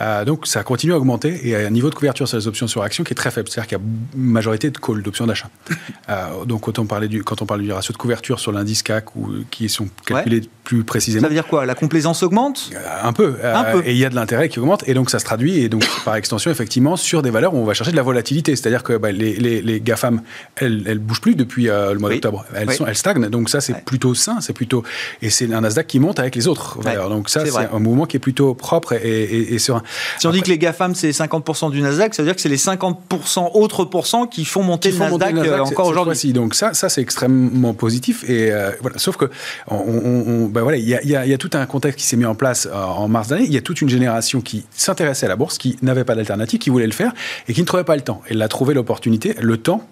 [0.00, 2.36] Euh, donc, ça continue à augmenter et il y a un niveau de couverture sur
[2.36, 3.48] les options sur actions qui est très faible.
[3.48, 3.84] C'est-à-dire qu'il y a
[4.16, 5.48] une majorité de calls, d'options d'achat.
[6.08, 8.82] euh, donc, quand on, parlait du, quand on parle du ratio de couverture sur l'indice
[8.82, 10.48] CAC ou qui sont calculés ouais.
[10.64, 11.22] plus précisément.
[11.22, 11.66] Ça veut dire quoi?
[11.66, 12.70] La complaisance augmente?
[13.02, 13.36] Un peu.
[13.42, 13.82] Un peu.
[13.84, 15.84] Et il y a de l'intérêt qui augmente et donc ça se traduit et donc
[16.04, 18.56] par extension, effectivement, sur des valeurs où on va chercher de la volatilité volatilité.
[18.56, 20.22] C'est-à-dire que bah, les, les, GAFAM,
[20.56, 22.44] elles ne bougent plus depuis euh, le mois d'octobre.
[22.54, 23.28] Elles, sont, elles stagnent.
[23.28, 24.38] Donc ça, c'est plutôt sain.
[24.40, 24.82] C'est plutôt
[25.22, 27.08] et c'est un Nasdaq qui monte avec les autres valeurs.
[27.08, 29.82] Donc ça, c'est un mouvement qui est plutôt propre et, et, serein.
[30.18, 32.48] Si on dit que les GAFAM, c'est 50% du Nasdaq, ça veut dire que c'est
[32.48, 36.32] les 50% autres pourcents qui font monter, le, Nasdaq euh, encore aujourd'hui.
[36.32, 38.28] Donc ça, ça c'est extrêmement positif.
[38.28, 38.98] Et voilà.
[38.98, 39.30] Sauf que
[39.68, 42.34] on, bah, voilà, il y a, y a, tout un contexte qui s'est mis en
[42.34, 43.44] place en mars dernier.
[43.44, 46.58] Il y a toute une génération qui s'intéressait à la bourse, qui n'avait pas d'alternative,
[46.58, 47.12] qui voulait le faire
[47.48, 48.22] et qui ne trouvait pas le temps.
[48.28, 49.86] Elle a trouvé l'opportunité, le temps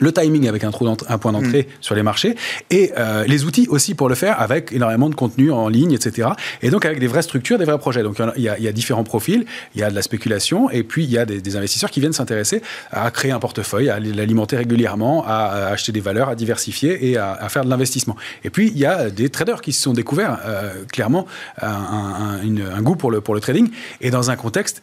[0.00, 1.72] le timing avec un, trou un point d'entrée mm.
[1.80, 2.34] sur les marchés
[2.70, 6.30] et euh, les outils aussi pour le faire avec énormément de contenu en ligne, etc.
[6.62, 8.02] Et donc avec des vraies structures, des vrais projets.
[8.02, 10.68] Donc il y, a, il y a différents profils, il y a de la spéculation
[10.70, 14.00] et puis il y a des, investisseurs qui viennent s'intéresser à créer un portefeuille, à
[14.00, 18.16] l'alimenter régulièrement, à, acheter des valeurs, à diversifier et à, faire de l'investissement.
[18.42, 21.26] Et puis il y a des traders qui se sont découverts euh, clairement
[21.62, 24.82] un, un, goût pour le, pour le trading et dans un contexte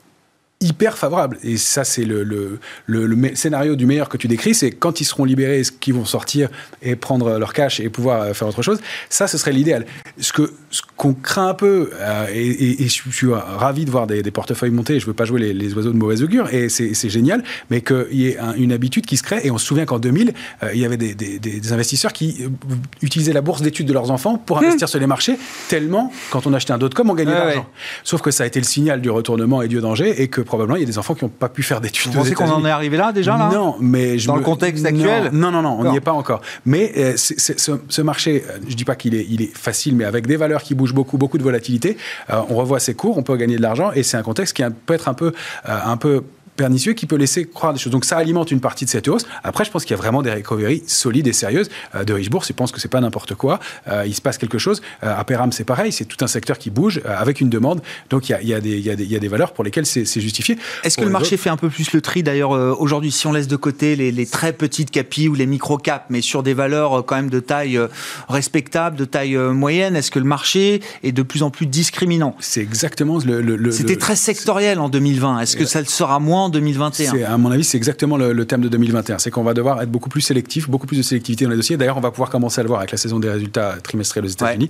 [0.61, 1.37] hyper favorable.
[1.43, 5.05] Et ça, c'est le, le, le, scénario du meilleur que tu décris, c'est quand ils
[5.05, 6.49] seront libérés, qu'ils vont sortir
[6.81, 8.79] et prendre leur cash et pouvoir euh, faire autre chose.
[9.09, 9.85] Ça, ce serait l'idéal.
[10.19, 14.23] Ce que ce qu'on craint un peu, euh, et, je suis ravi de voir des,
[14.31, 17.81] portefeuilles monter, je veux pas jouer les, oiseaux de mauvaise augure, et c'est génial, mais
[17.81, 19.41] qu'il y ait une habitude qui se crée.
[19.43, 22.45] Et on se souvient qu'en 2000, euh, il y avait des, des, investisseurs qui
[23.01, 24.65] utilisaient la bourse d'études de leurs enfants pour mmh.
[24.65, 27.67] investir sur les marchés, tellement, quand on achetait un dot-com, on gagnait de l'argent.
[28.03, 30.77] Sauf que ça a été le signal du retournement et Dieu danger, et que probablement,
[30.77, 32.11] il y a des enfants qui n'ont pas pu faire d'études.
[32.11, 33.49] Vous pensez qu'on en est arrivé là déjà là?
[33.53, 35.29] Non, mais dans le contexte actuel?
[35.33, 36.41] Non, non, non, on n'y est pas encore.
[36.65, 40.27] Mais euh, ce, marché, euh, je dis pas qu'il est, il est facile, mais avec
[40.27, 41.97] des valeurs qui bougent beaucoup, beaucoup de volatilité,
[42.29, 44.63] euh, on revoit ses cours, on peut gagner de l'argent, et c'est un contexte qui
[44.85, 45.33] peut être un peu,
[45.65, 46.23] un peu
[46.61, 47.91] pernicieux qui peut laisser croire des choses.
[47.91, 49.25] Donc ça alimente une partie de cette hausse.
[49.43, 52.45] Après, je pense qu'il y a vraiment des recoveries solides et sérieuses euh, de Richbourg.
[52.47, 53.59] Ils pensent que c'est pas n'importe quoi.
[53.87, 54.83] Euh, il se passe quelque chose.
[55.03, 55.91] Euh, à Peram, c'est pareil.
[55.91, 57.81] C'est tout un secteur qui bouge avec une demande.
[58.11, 60.59] Donc il y a, des valeurs pour lesquelles c'est justifié.
[60.83, 63.47] Est-ce que le marché fait un peu plus le tri d'ailleurs aujourd'hui si on laisse
[63.47, 67.15] de côté les, très petites capis ou les micro caps, mais sur des valeurs quand
[67.15, 67.79] même de taille
[68.29, 72.35] respectable, de taille moyenne, est-ce que le marché est de plus en plus discriminant?
[72.39, 73.71] C'est exactement le.
[73.71, 75.39] C'était très sectoriel en 2020.
[75.39, 78.69] Est-ce que ça le sera moins 2021 À mon avis, c'est exactement le, thème de
[78.69, 79.19] 2021.
[79.19, 81.77] C'est qu'on va devoir être beaucoup plus sélectif, beaucoup plus de sélectivité dans les dossiers.
[81.77, 84.29] D'ailleurs, on va pouvoir commencer à le voir avec la saison des résultats trimestriels aux
[84.29, 84.69] États-Unis.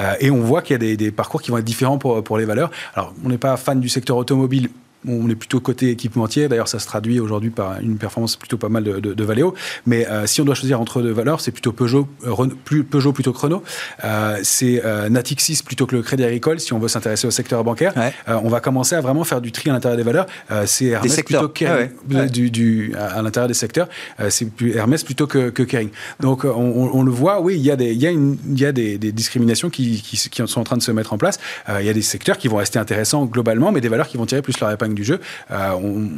[0.00, 2.22] Euh, et on voit qu'il y a des, des, parcours qui vont être différents pour,
[2.22, 2.70] pour les valeurs.
[2.94, 4.68] Alors, on n'est pas fan du secteur automobile
[5.06, 6.48] on est plutôt côté équipementier.
[6.48, 9.54] D'ailleurs, ça se traduit aujourd'hui par une performance plutôt pas mal de, de, Valeo.
[9.86, 13.12] Mais euh, si on doit choisir entre deux valeurs, c'est plutôt Peugeot, euh, plus, Peugeot
[13.12, 13.62] plutôt que Renault.
[14.04, 17.94] Euh, c'est Natixis plutôt que le Crédit Agricole si on veut s'intéresser au secteur bancaire.
[18.26, 20.26] on va commencer à vraiment faire du tri à l'intérieur des valeurs.
[20.66, 23.88] c'est Hermès plutôt que ah Du, du, à, l'intérieur des secteurs.
[24.28, 25.90] c'est Hermès plutôt que, que Kering.
[26.20, 28.66] Donc on, le voit, oui, il y a des, il y a une, il y
[28.66, 31.38] a des, des discriminations qui, qui, qui, sont en train de se mettre en place.
[31.80, 34.26] il y a des secteurs qui vont rester intéressants globalement, mais des valeurs qui vont
[34.26, 35.20] tirer plus leur épingle du jeu.
[35.50, 35.72] Euh,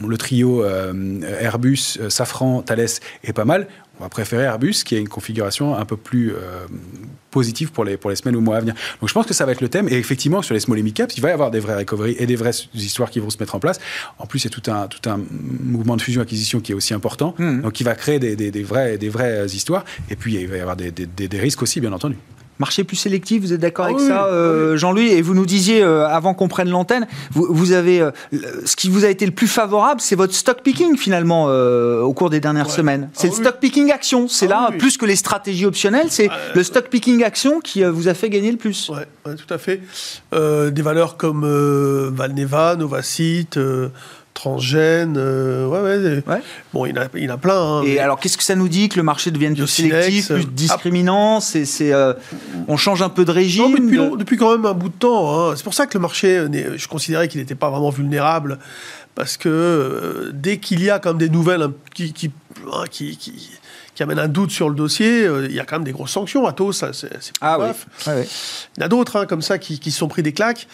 [0.06, 2.86] le trio euh, Airbus, euh, Safran, Thales
[3.22, 3.66] est pas mal.
[4.00, 6.32] On va préférer Airbus, qui a une configuration un peu plus
[7.30, 8.74] positive pour les, pour les semaines ou mois à venir.
[9.00, 9.88] Donc je pense que ça va être le thème.
[9.88, 12.16] Et effectivement, sur les small et mid caps, il va y avoir des vraies recoveries
[12.18, 13.78] et des vraies histoires qui vont se mettre en place.
[14.18, 16.92] En plus, il y a tout un, tout un mouvement de fusion-acquisition qui est aussi
[16.92, 17.36] important.
[17.38, 17.60] Mmh.
[17.60, 19.84] Donc il va créer des, des, des, vraies, des vraies histoires.
[20.10, 22.16] Et puis il va y avoir des, des risques aussi, bien entendu.
[22.60, 25.82] Marché plus sélectif, vous êtes d'accord ah avec ça, euh, Jean-Louis Et vous nous disiez,
[25.82, 28.12] euh, avant qu'on prenne l'antenne, vous, avez euh,
[28.64, 32.30] ce qui vous a été le plus favorable, c'est votre stock picking finalement au cours
[32.30, 33.10] des dernières semaines.
[33.12, 34.28] C'est ah le stock picking action.
[34.28, 38.08] C'est ah là, plus que les stratégies optionnelles, c'est le stock picking action qui vous
[38.08, 38.90] a fait gagner le plus.
[38.94, 39.80] Oui, tout à fait.
[40.32, 41.44] des valeurs comme
[42.14, 43.58] Valneva, Novacite
[44.34, 46.42] transgène, euh, ouais, ouais,
[46.72, 47.78] Bon, il y en a, il a plein.
[47.78, 50.44] Hein, et alors, qu'est-ce que ça nous dit que le marché devienne plus sélectif, plus
[50.44, 52.12] discriminant C'est, euh,
[52.66, 53.72] on change un peu de régime.
[53.72, 55.50] depuis, depuis, quand même un bout de temps.
[55.50, 55.54] Hein.
[55.56, 56.44] C'est pour ça que le marché,
[56.76, 58.58] je considérais qu'il n'était pas vraiment vulnérable,
[59.14, 62.32] parce que euh, dès qu'il y a comme des nouvelles qui, qui,
[62.72, 63.50] hein, qui, qui
[63.94, 66.10] qui amène un doute sur le dossier, euh, il y a quand même des grosses
[66.10, 66.46] sanctions.
[66.46, 67.66] Atos, c'est ah oui.
[68.06, 70.66] Il y en a d'autres hein, comme ça qui, se sont pris des claques.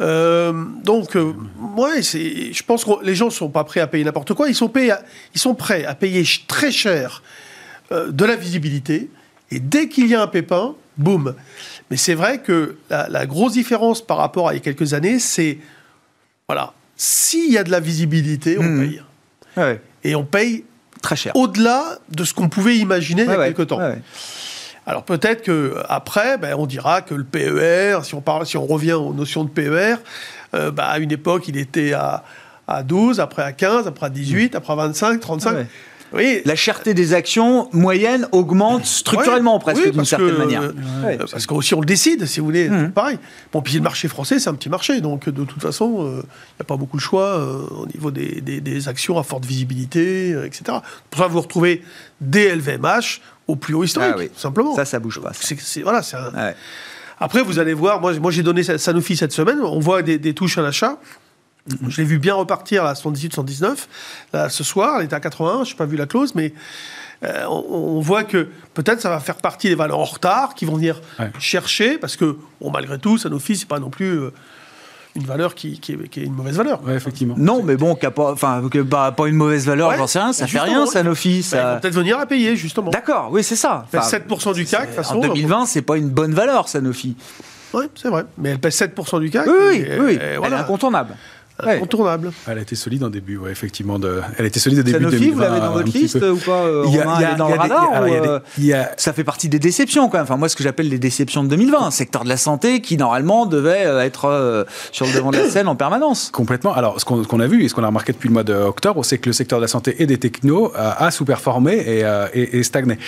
[0.00, 1.32] Euh, donc, euh,
[1.76, 4.48] ouais, je pense que les gens ne sont pas prêts à payer n'importe quoi.
[4.48, 4.94] Ils sont, payés
[5.34, 7.22] ils sont prêts à payer très cher
[7.90, 9.08] de la visibilité.
[9.50, 11.34] Et dès qu'il y a un pépin, boum.
[11.90, 15.20] Mais c'est vrai que la, grosse différence par rapport à il y a quelques années,
[15.20, 15.58] c'est
[16.48, 19.00] voilà, s'il y a de la visibilité, on mmh.
[19.54, 19.78] paye.
[20.02, 20.64] Et on paye
[21.04, 21.36] Très cher.
[21.36, 23.78] Au-delà de ce qu'on pouvait imaginer il y a quelque temps.
[24.86, 28.64] Alors peut-être que après, ben, on dira que le PER, si on, parle, si on
[28.64, 29.96] revient aux notions de PER,
[30.54, 32.24] euh, ben, à une époque, il était à,
[32.66, 34.56] à 12, après à 15, après à 18, mm.
[34.56, 35.66] après à 25, 35.
[36.14, 36.42] Oui.
[36.44, 40.62] la cherté des actions moyennes augmente structurellement presque d'une certaine manière.
[40.62, 42.92] Euh, parce qu'aussi on le décide, si vous voulez, mmh.
[42.92, 43.18] pareil.
[43.52, 46.60] Bon, puis le marché français, c'est un petit marché, donc de toute façon, il n'y
[46.60, 47.38] a pas beaucoup de choix
[47.70, 50.78] au niveau des, des, actions à forte visibilité, etc.
[51.10, 51.82] Pour ça, vous retrouvez
[52.20, 54.74] des LVMH au plus haut historique, ah simplement.
[54.74, 55.32] Ça, ça bouge pas.
[55.82, 56.16] voilà, c'est
[57.18, 60.58] Après, vous allez voir, moi, moi j'ai donné Sanofi cette semaine, on voit des, touches
[60.58, 60.98] à l'achat.
[61.66, 63.76] Je l'ai vu bien repartir à 78-119.
[64.32, 66.52] Là, ce soir, elle était à 81, je n'ai pas vu la clause, mais
[67.24, 70.76] euh, on, voit que peut-être ça va faire partie des valeurs en retard qui vont
[70.76, 71.00] venir
[71.38, 74.18] chercher, parce que, bon, malgré tout, Sanofi, c'est pas non plus.
[74.18, 74.30] Euh,
[75.16, 76.80] une valeur qui, qui, est, une mauvaise valeur.
[76.84, 77.36] Oui, effectivement.
[77.38, 80.58] Non, mais bon, pas, enfin, bah, pas une mauvaise valeur, j'en sais rien, ça fait
[80.58, 81.44] rien, Sanofi.
[81.44, 81.62] Ça...
[81.62, 82.90] Bah, peut-être venir à payer, justement.
[82.90, 83.86] D'accord, oui, c'est ça.
[83.94, 85.18] Enfin, 7% du CAC, façon.
[85.18, 87.14] En 2020, c'est pas une bonne valeur, Sanofi.
[87.72, 88.24] Oui, c'est vrai.
[88.38, 89.46] Mais elle pèse 7% du CAC.
[89.46, 90.18] Oui, oui, oui.
[90.20, 91.14] Elle est incontournable
[91.58, 92.32] incontournable.
[92.48, 93.98] Elle a été solide en début, ouais, effectivement.
[93.98, 94.20] De...
[94.38, 95.34] Elle était solide au début Sanofi, 2020.
[95.34, 98.40] vous l'avez dans votre liste ou pas Il y a, dans le radar
[98.96, 100.24] Ça fait partie des déceptions, quand même.
[100.24, 101.90] Enfin, moi, ce que j'appelle les déceptions de 2020.
[101.90, 105.48] Secteur de la santé qui, normalement, devait euh, être euh, sur le devant de la
[105.48, 106.30] scène en permanence.
[106.32, 106.74] Complètement.
[106.74, 109.18] Alors, ce qu'on a vu et ce qu'on a remarqué depuis le mois d'octobre, c'est
[109.18, 112.00] que le secteur de la santé et des technos a sous-performé et,
[112.34, 112.98] et, et, stagné.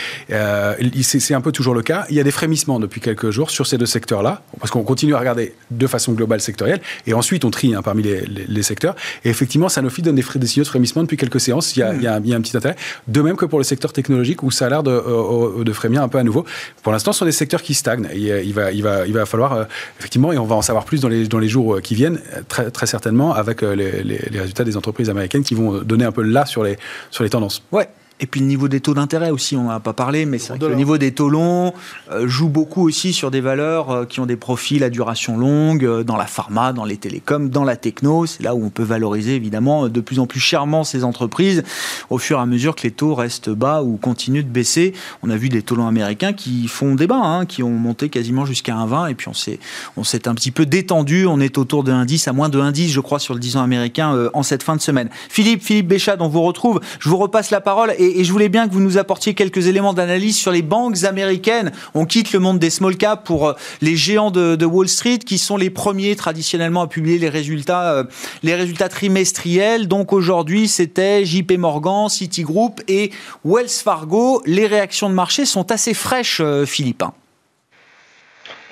[1.02, 2.06] c'est un peu toujours le cas.
[2.10, 5.14] Il y a des frémissements depuis quelques jours sur ces deux secteurs-là, parce qu'on continue
[5.14, 8.96] à regarder de façon globale sectorielle, et ensuite on trie hein, parmi les les, secteurs.
[9.24, 11.76] Et effectivement, Sanofi donne des, des, signaux de frémissement depuis quelques séances.
[11.76, 12.76] Il y, a, un petit intérêt.
[13.08, 16.08] De même que pour le secteur technologique où ça a l'air de, euh, frémir un
[16.08, 16.44] peu à nouveau.
[16.82, 18.08] Pour l'instant, ce sont des secteurs qui stagnent.
[18.14, 19.64] il, va, il, va, falloir, euh,
[19.98, 23.34] effectivement, et on va en savoir plus dans les, jours euh, qui viennent, très, certainement,
[23.34, 26.76] avec les, les, résultats des entreprises américaines qui vont donner un peu là sur les,
[27.10, 27.62] sur les tendances.
[27.72, 30.38] Ouais, et puis le niveau des taux d'intérêt aussi, on n'en a pas parlé, mais
[30.38, 31.74] c'est le niveau des taux longs
[32.10, 35.84] euh, joue beaucoup aussi sur des valeurs euh, qui ont des profils à duration longue,
[35.84, 38.24] euh, dans la pharma, dans les télécoms, dans la techno.
[38.24, 41.62] C'est là où on peut valoriser évidemment de plus en plus chèrement ces entreprises
[42.08, 44.94] au fur et à mesure que les taux restent bas ou continuent de baisser.
[45.22, 48.46] On a vu des taux longs américains qui font débat, hein, qui ont monté quasiment
[48.46, 49.58] jusqu'à 1,20 et puis on s'est,
[49.98, 51.26] on s'est un petit peu détendu.
[51.26, 53.62] On est autour de 1,10 à moins de 1,10 je crois sur le 10 ans
[53.62, 55.10] américain en cette fin de semaine.
[55.28, 56.80] Philippe, Philippe Béchat, on vous retrouve.
[56.98, 59.92] Je vous repasse la parole et, je voulais bien que vous nous apportiez quelques éléments
[59.92, 61.72] d'analyse sur les banques américaines.
[61.94, 65.38] On quitte le monde des small caps pour euh, les géants de, Wall Street qui
[65.38, 68.04] sont les premiers traditionnellement à publier les résultats, euh,
[68.42, 69.88] les résultats trimestriels.
[69.88, 73.10] Donc aujourd'hui, c'était JP Morgan, Citigroup et
[73.44, 74.42] Wells Fargo.
[74.44, 77.04] Les réactions de marché sont assez fraîches, euh, Philippe.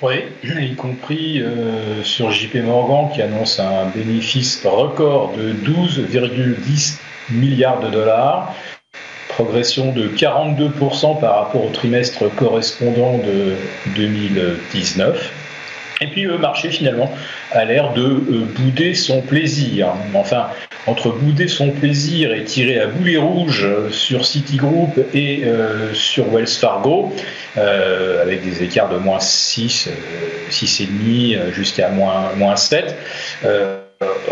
[0.01, 1.41] Oui, y compris
[2.03, 6.97] sur JP Morgan qui annonce un bénéfice record de 12,10
[7.31, 8.53] milliards de dollars
[9.35, 13.55] progression de 42% par rapport au trimestre correspondant de
[13.95, 15.31] 2019.
[16.01, 17.11] Et puis le marché finalement
[17.51, 19.93] a l'air de euh, bouder son plaisir.
[20.13, 20.47] Enfin,
[20.87, 26.47] entre bouder son plaisir et tirer à boulet rouge sur Citigroup et euh, sur Wells
[26.47, 27.13] Fargo,
[27.57, 29.89] euh, avec des écarts de moins 6,
[30.49, 32.95] 6,5 jusqu'à moins 7,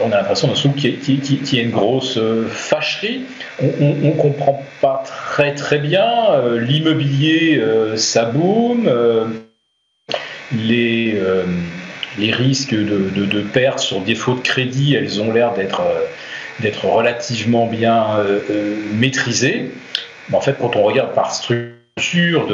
[0.04, 3.22] on a l'impression qu'il y, a une grosse euh, fâcherie.
[3.62, 6.32] On ne comprend pas très très bien.
[6.32, 8.90] Euh, l'immobilier, euh, ça boom.
[10.52, 11.18] les,
[12.20, 15.82] les risques de, pertes sur défaut de crédit, elles ont l'air d'être
[16.60, 18.24] d'être relativement bien
[18.94, 19.72] maîtrisées.
[20.30, 22.48] Mais en fait, quand on regarde par structure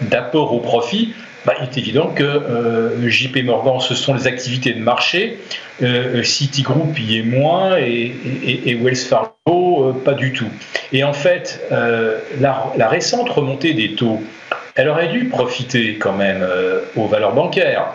[0.00, 1.14] d'apport au profit,
[1.46, 5.38] bah, il est évident que euh, JP Morgan, ce sont les activités de marché,
[5.80, 10.50] euh, Citigroup y est moins et, Wells Fargo euh, pas du tout.
[10.92, 14.24] Et en fait, la, récente remontée des taux,
[14.74, 16.44] elle aurait dû profiter quand même
[16.96, 17.92] aux valeurs bancaires.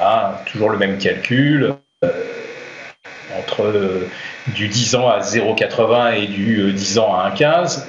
[0.00, 1.74] Hein, toujours le même calcul
[3.38, 3.72] entre
[4.48, 7.84] du 10 ans à 0,80 et du 10 ans à 1,15,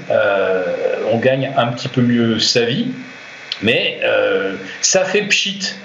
[1.11, 2.87] on gagne un petit peu mieux sa vie.
[3.63, 5.75] Mais euh, ça fait pchit.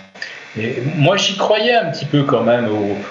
[0.97, 2.69] Moi, j'y croyais un petit peu quand même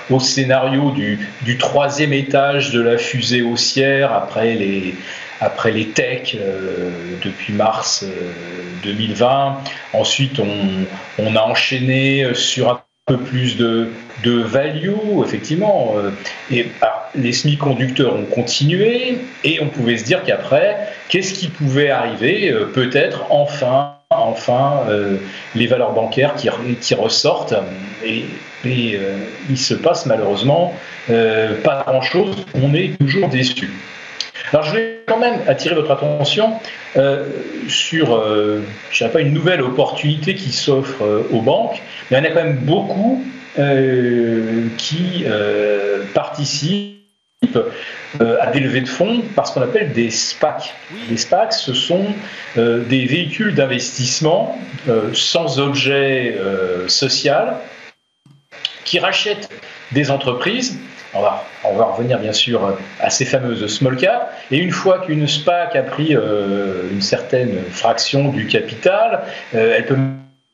[0.09, 4.95] au, scénario du, troisième étage de la fusée haussière après les,
[5.41, 6.89] après les techs euh,
[7.23, 8.03] depuis mars
[8.83, 9.27] 2020.
[9.27, 10.39] Euh, Ensuite,
[11.19, 13.89] on, a enchaîné sur un peu plus de,
[14.23, 15.93] de value, effectivement.
[16.49, 20.77] Et ah, les semi-conducteurs ont continué et on pouvait se dire qu'après,
[21.09, 25.17] qu'est-ce qui pouvait arriver Peut-être enfin enfin euh,
[25.55, 26.49] les valeurs bancaires qui,
[26.95, 27.55] ressortent
[28.03, 28.25] et,
[28.65, 29.17] euh,
[29.49, 30.73] il se passe malheureusement
[31.09, 33.71] euh, pas grand-chose, on est toujours déçu.
[34.51, 36.53] Alors je vais quand même attirer votre attention
[37.67, 38.23] sur,
[38.91, 42.33] je sais pas, une nouvelle opportunité qui s'offre aux banques, mais il y en a
[42.33, 43.23] quand même beaucoup
[44.77, 45.25] qui
[46.13, 46.94] participent
[48.19, 50.73] à des levées de fonds par ce qu'on appelle des SPAC.
[51.09, 52.05] Les SPAC, ce sont
[52.55, 54.57] des véhicules d'investissement
[55.13, 56.37] sans objet
[56.87, 57.57] social
[58.85, 59.49] qui rachètent
[59.91, 60.77] des entreprises
[61.15, 64.33] on va, on va, revenir bien sûr à ces fameuses small cap.
[64.51, 69.21] Et une fois qu'une SPAC a pris une certaine fraction du capital,
[69.53, 69.95] elle peut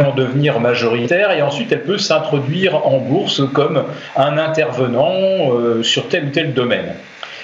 [0.09, 3.83] devenir majoritaire et ensuite elle peut s'introduire en bourse comme
[4.15, 6.95] un intervenant euh, sur tel ou tel domaine.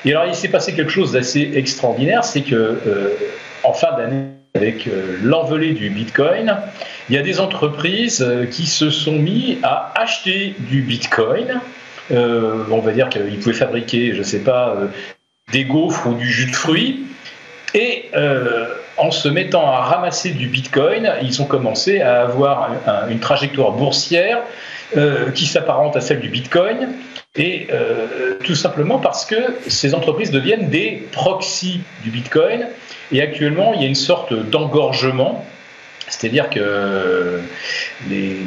[0.06, 3.10] Et alors il s'est passé quelque chose d'assez extraordinaire, c'est que euh,
[3.64, 6.58] en fin d'année, avec euh, l'envolée du Bitcoin,
[7.10, 11.62] il y a des entreprises qui se sont mis à acheter du Bitcoin.
[12.10, 14.76] on va dire qu'ils pouvaient fabriquer, je ne sais pas,
[15.54, 17.06] des gaufres ou du jus de fruits.
[17.74, 18.10] Et
[18.98, 22.70] en se mettant à ramasser du Bitcoin, ils ont commencé à avoir
[23.10, 24.40] une trajectoire boursière
[24.96, 26.94] euh, qui s'apparente à celle du Bitcoin,
[27.36, 29.36] et euh, tout simplement parce que
[29.68, 32.68] ces entreprises deviennent des proxys du Bitcoin,
[33.12, 35.46] et actuellement il y a une sorte d'engorgement,
[36.08, 37.42] c'est-à-dire que
[38.10, 38.38] les,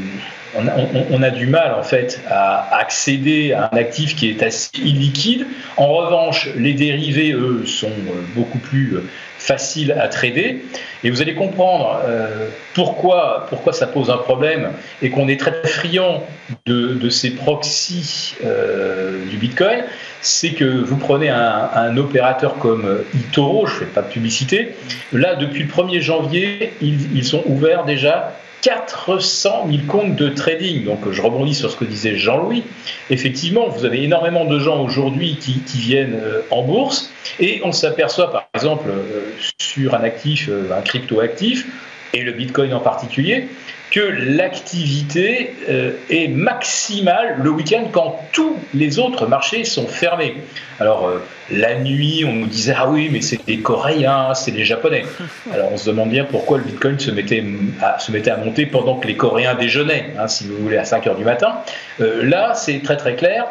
[0.57, 5.47] on a, du mal en fait à accéder à un actif qui est assez illiquide.
[5.77, 7.93] En revanche, les dérivés, eux, sont
[8.35, 8.97] beaucoup plus
[9.41, 10.63] faciles à trader.
[11.03, 14.73] Et vous allez comprendre euh, pourquoi, pourquoi ça pose un problème
[15.03, 16.23] et qu'on est très friand
[16.67, 19.83] de, ces proxys euh, du Bitcoin.
[20.21, 24.75] C'est que vous prenez un, opérateur comme eToro, je ne fais pas de publicité,
[25.13, 30.85] là, depuis le 1er janvier, ils, ils ont ouvert déjà 400 000 comptes de trading.
[30.85, 32.65] Donc je rebondis sur ce que disait Jean-Louis.
[33.11, 38.31] Effectivement, vous avez énormément de gens aujourd'hui qui, viennent euh, en bourse et on s'aperçoit
[38.31, 41.67] par exemple euh, sur un actif, euh, un crypto-actif,
[42.13, 43.49] et le Bitcoin en particulier,
[43.91, 50.37] que l'activité euh, est maximale le week-end quand tous les autres marchés sont fermés.
[50.79, 54.65] Alors euh, la nuit, on nous disait ah oui, mais c'est les Coréens, c'est les
[54.65, 55.05] Japonais.
[55.53, 57.45] Alors on se demande bien pourquoi le Bitcoin se mettait
[57.83, 60.85] à, se mettait à monter pendant que les Coréens déjeunaient, hein, si vous voulez, à
[60.85, 61.57] 5 heures du matin.
[62.01, 63.47] Euh, là, c'est très très clair.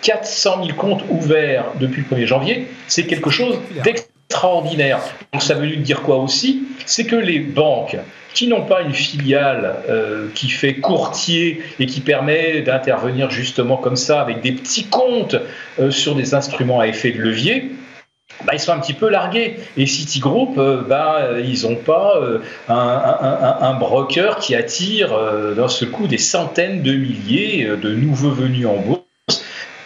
[0.00, 4.11] 400 000 comptes ouverts depuis le 1er janvier, c'est quelque chose d'extraordinaire.
[5.32, 6.62] Donc ça veut dire quoi aussi?
[6.86, 7.96] C'est que les banques
[8.34, 13.96] qui n'ont pas une filiale euh, qui fait courtier et qui permet d'intervenir justement comme
[13.96, 15.36] ça avec des petits comptes
[15.78, 17.72] euh, sur des instruments à effet de levier,
[18.44, 19.56] bah, ils sont un petit peu largués.
[19.76, 22.20] Et Citigroup, euh, bah, ils n'ont pas
[22.68, 25.10] un, broker qui attire
[25.56, 29.01] d'un ce coup des centaines de milliers de nouveaux venus en bourse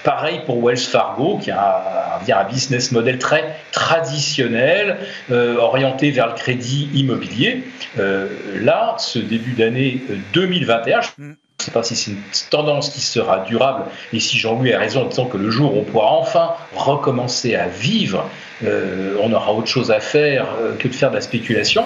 [0.07, 4.99] Pareil pour Wells Fargo, qui a un, business model très traditionnel,
[5.33, 7.65] euh, orienté vers le crédit immobilier.
[7.99, 8.29] Euh,
[8.63, 10.01] là, ce début d'année
[10.33, 12.19] 2021, je ne sais pas si c'est une
[12.51, 15.81] tendance qui sera durable et si Jean-Louis a raison en disant que le jour où
[15.81, 18.31] on pourra enfin recommencer à vivre,
[18.65, 20.47] euh, on aura autre chose à faire
[20.79, 21.85] que de faire de la spéculation.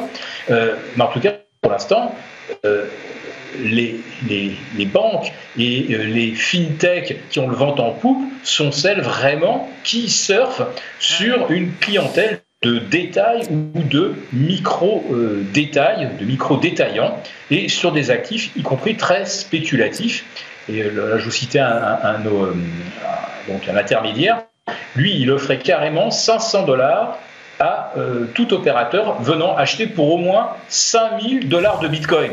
[0.51, 2.15] mais en tout cas, pour l'instant,
[3.59, 9.01] les, les, banques et euh, les fintechs qui ont le vent en poupe sont celles
[9.01, 10.67] vraiment qui surfent
[10.99, 17.17] sur une clientèle de détail ou de micro-détail, de micro-détaillants,
[17.51, 20.25] et sur des actifs, y compris très spéculatifs.
[20.69, 22.53] Et euh, là, je vous citais un, un, euh,
[23.49, 24.45] donc un intermédiaire.
[24.95, 27.19] Lui, il offrait carrément 500 dollars
[27.61, 32.31] à euh, tout opérateur venant acheter pour au moins 5000 dollars de Bitcoin.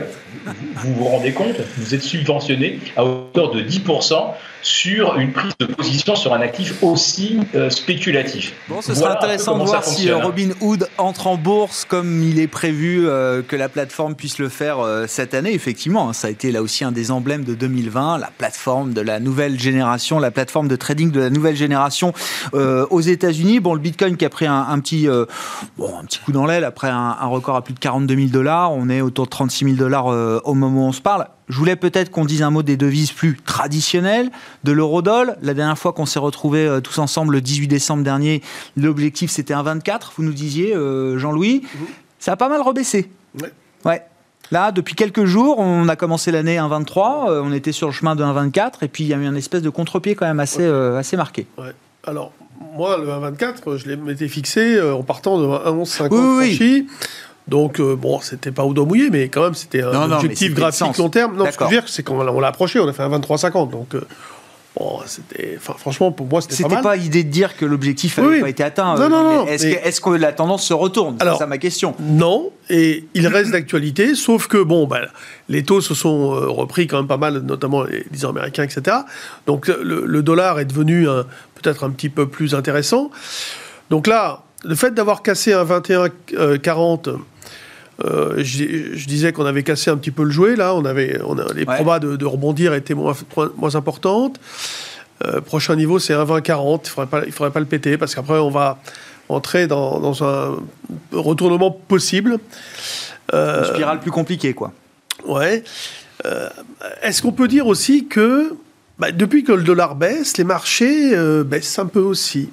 [0.76, 5.66] Vous vous rendez compte Vous êtes subventionné à hauteur de 10% sur une prise de
[5.66, 8.54] position sur un actif aussi euh, spéculatif.
[8.70, 12.40] Bon, ce sera intéressant de voir si euh, Robin Hood entre en bourse comme il
[12.40, 13.06] est prévu
[13.48, 15.54] que la plateforme puisse le faire cette année.
[15.54, 19.02] Effectivement, hein, ça a été là aussi un des emblèmes de 2020, la plateforme de
[19.02, 22.14] la nouvelle génération, la plateforme de trading de la nouvelle génération
[22.54, 23.60] aux États-Unis.
[23.60, 25.26] Bon, le Bitcoin qui a pris un, un petit euh,
[25.78, 28.72] bon, un petit coup dans l'aile après un, record à plus de 42 000 dollars.
[28.74, 31.28] On est autour de 36 000 dollars euh, au moment où on se parle.
[31.50, 34.30] Je voulais peut-être qu'on dise un mot des devises plus traditionnelles,
[34.64, 35.38] de l'eurodoll.
[35.42, 38.42] La dernière fois qu'on s'est retrouvés euh, tous ensemble le 18 décembre dernier,
[38.76, 40.74] l'objectif c'était un 24, vous nous disiez,
[41.16, 41.62] Jean-Louis.
[41.62, 41.88] Mhm.
[42.20, 43.10] Ça a pas mal rebaissé.
[43.42, 43.52] Ouais.
[43.86, 44.02] ouais.
[44.52, 48.24] Là, depuis quelques jours, on a commencé l'année 1,23, on était sur le chemin de
[48.24, 51.18] 1,24, et puis il y a eu une espèce de contre-pied quand même assez, assez
[51.18, 51.48] marqué.
[51.58, 51.74] Ouais.
[52.08, 52.32] Alors,
[52.76, 56.88] moi, le 1,24, je m'étais fixé euh, en partant de 1,11,50 oui, franchi.
[57.48, 60.98] Donc, euh, bon, c'était pas au dos mouillé, mais quand même, c'était un objectif graphique
[60.98, 61.38] long terme.
[61.38, 63.70] Non, ce que je veux dire, c'est qu'on l'a approché, on a fait un 23,50.
[63.72, 64.02] Donc, euh,
[64.80, 68.30] Bon, c'était, franchement, pour moi, c'était pas C'était pas idée de dire que l'objectif n'avait
[68.30, 68.94] Oui, pas été atteint.
[68.94, 71.16] Non, euh, non, non, Est-ce mais- que, la tendance se retourne?
[71.18, 71.96] C'est Alors- ça ma question.
[72.00, 75.00] Non, et il reste d'actualité, sauf que bon, bah,
[75.50, 78.62] les taux se sont euh, repris quand même pas mal, notamment les 10 ans américains,
[78.66, 78.98] etc.
[79.48, 81.26] Donc le, le dollar est devenu un-
[81.62, 83.12] peut-être un petit peu plus intéressant.
[83.90, 87.18] Donc là, le fait d'avoir cassé un 21,40,
[88.06, 91.20] euh, je, je disais qu'on avait cassé un petit peu le jouet, là, on avait,
[91.26, 91.76] on a, les Ouais.
[91.76, 93.16] probas de, de rebondir étaient moins,
[93.76, 94.40] importantes.
[95.26, 98.38] Euh, prochain niveau, c'est un 20,40, il ne faudrait, faudrait pas le péter, parce qu'après,
[98.38, 98.78] on va
[99.30, 100.56] entrer dans, dans un
[101.12, 102.38] retournement possible.
[103.34, 104.72] Euh, Une spirale plus compliquée, quoi.
[105.26, 105.64] Ouais.
[106.26, 106.50] Euh,
[107.02, 108.54] Est-ce qu'on peut dire aussi que
[109.00, 112.50] bah, depuis que le dollar baisse, les marchés euh, baissent un peu aussi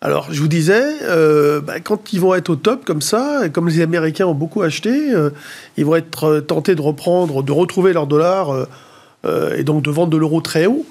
[0.00, 3.50] Alors, je vous disais, euh, bah, quand ils vont être au top comme ça, et
[3.50, 5.30] comme les Américains ont beaucoup acheté, euh,
[5.76, 8.66] ils vont être tentés de reprendre, de retrouver leur dollar.
[9.58, 10.86] et donc de vendre de l'euro très haut.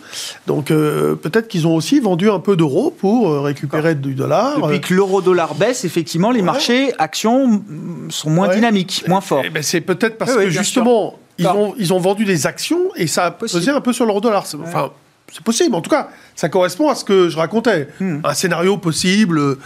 [0.46, 4.62] Donc euh, peut-être qu'ils ont aussi vendu un peu d'euros pour récupérer du dollar.
[4.62, 6.46] Depuis que l'euro-dollar baisse, effectivement, les Ouais.
[6.46, 7.64] marchés actions
[8.10, 8.56] sont moins Ouais.
[8.56, 9.42] dynamiques, moins forts.
[9.46, 12.80] Eh ben, c'est peut-être parce Oui, que justement, ils ont, ils ont vendu des actions
[12.96, 13.60] et ça a Possible.
[13.60, 14.46] pesé un peu sur l'euro dollar.
[14.64, 14.92] Enfin,
[15.32, 15.76] c'est possible.
[15.76, 17.88] En tout cas, ça correspond à ce que je racontais.
[18.00, 18.20] Hmm.
[18.24, 19.58] Un scénario possible.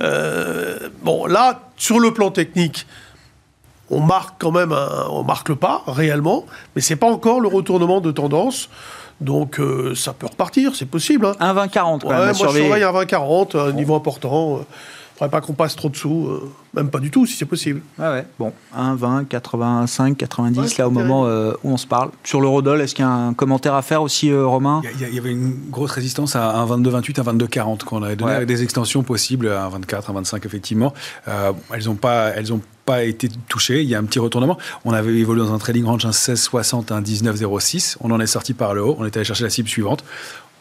[0.00, 2.86] Euh, bon, là, sur le plan technique,
[3.90, 7.48] on marque quand même, un- on marque le pas réellement, mais c'est pas encore le
[7.48, 8.68] retournement de tendance.
[9.20, 11.26] Donc, euh, ça peut repartir, c'est possible.
[11.26, 11.34] hein.
[11.38, 12.64] 1,2040 quand Ouais, moi, je surveiller.
[12.66, 14.60] surveille un 20-40, un niveau important.
[15.22, 16.26] Faudrait pas qu'on passe trop dessous.
[16.28, 17.80] euh, même pas du tout, si c'est possible.
[17.98, 18.26] Ouais, ouais.
[18.40, 22.10] Bon, 1, 20, 85, 90, Ouais, là au moment euh, où on se parle.
[22.24, 24.80] Sur l'eurodoll, est-ce qu'il y a un commentaire à faire aussi, euh, Romain?
[24.94, 28.02] Il y, a- il y avait une grosse résistance à un 22-28, un 22-40 qu'on
[28.02, 28.36] avait donné Ouais.
[28.36, 30.92] avec des extensions possibles à un 24, un 25 effectivement.
[31.28, 33.82] Euh, elles n'ont pas, elles ont pas été touchées.
[33.82, 34.58] Il y a un petit retournement.
[34.84, 37.96] On avait évolué dans un trading range un 16,60, un 19,06.
[38.00, 38.96] On en est sorti par le haut.
[38.98, 40.02] On est allé chercher la cible suivante.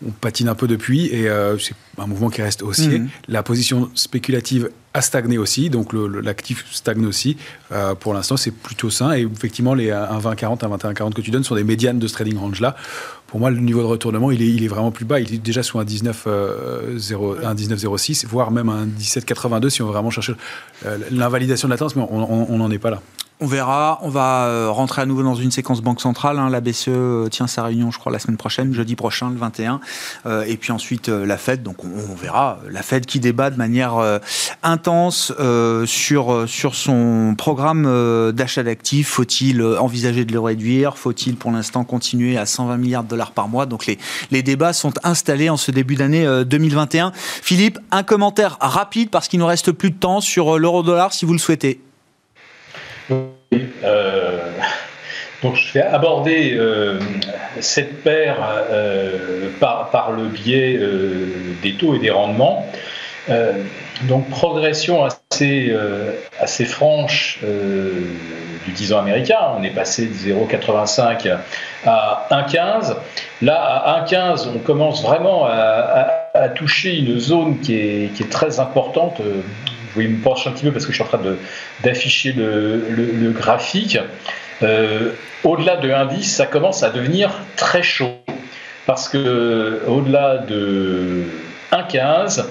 [0.06, 3.00] On patine un peu depuis et euh, c'est un mouvement qui reste haussier.
[3.00, 3.10] Mhm.
[3.28, 7.38] La position spéculative a stagné aussi, donc l'actif stagne aussi.
[7.72, 9.14] Euh, pour l'instant, c'est plutôt sain.
[9.14, 12.76] Et effectivement, les 1,20-40, 1,21-40 que tu donnes sont des médianes de ce trading range-là.
[13.28, 15.20] Pour moi, le niveau de retournement, il est, il est vraiment plus bas.
[15.22, 19.82] Il est déjà sous un 19, euh, 0 un 19,06, voire même un 17,82 si
[19.82, 20.34] on veut vraiment chercher
[20.86, 23.02] euh, l'invalidation de la tendance, mais on n'en est pas là.
[23.44, 23.98] On verra.
[24.04, 26.38] On va euh, rentrer à nouveau dans une séquence banque centrale.
[26.38, 26.52] hein.
[26.52, 29.80] La BCE euh, tient sa réunion, je crois, la semaine prochaine, jeudi prochain, le 21.
[30.28, 31.64] Euh, et puis ensuite, la Fed.
[31.64, 32.60] Donc, on, verra.
[32.70, 34.20] La Fed qui débat de manière
[34.62, 35.34] intense
[35.86, 39.08] sur, sur son programme d'achat d'actifs.
[39.08, 41.00] Faut-il envisager de le réduire?
[41.00, 43.66] Faut-il, pour l'instant, continuer à 120 milliards de dollars par mois?
[43.66, 43.98] Donc, les,
[44.30, 47.12] les débats sont installés en ce début d'année euh, 2021.
[47.16, 51.34] Philippe, un commentaire rapide parce qu'il nous reste plus de temps sur l'euro-dollar, si vous
[51.34, 51.82] le souhaitez.
[53.84, 54.38] Euh,
[55.44, 57.00] donc je vais aborder euh,
[57.60, 58.38] cette paire
[58.72, 60.80] euh, par, le biais
[61.62, 62.66] des taux et des rendements.
[64.04, 65.74] Donc progression assez,
[66.40, 69.40] assez franche du 10 ans américain.
[69.58, 71.38] On est passé de 0,85
[71.86, 72.96] à 1,15.
[73.42, 78.24] Là, à 1,15, on commence vraiment à, à- à toucher une zone qui est, qui
[78.24, 79.22] est très importante.
[79.92, 81.22] Euh, pouvez me pencher un petit peu parce que je suis en train
[81.84, 83.98] d'afficher le, le- graphique.
[84.64, 85.12] Euh,
[85.44, 88.16] au-delà de 1,10, ça commence à devenir très chaud.
[88.86, 91.24] Parce que au-delà de
[91.72, 92.46] 1,15,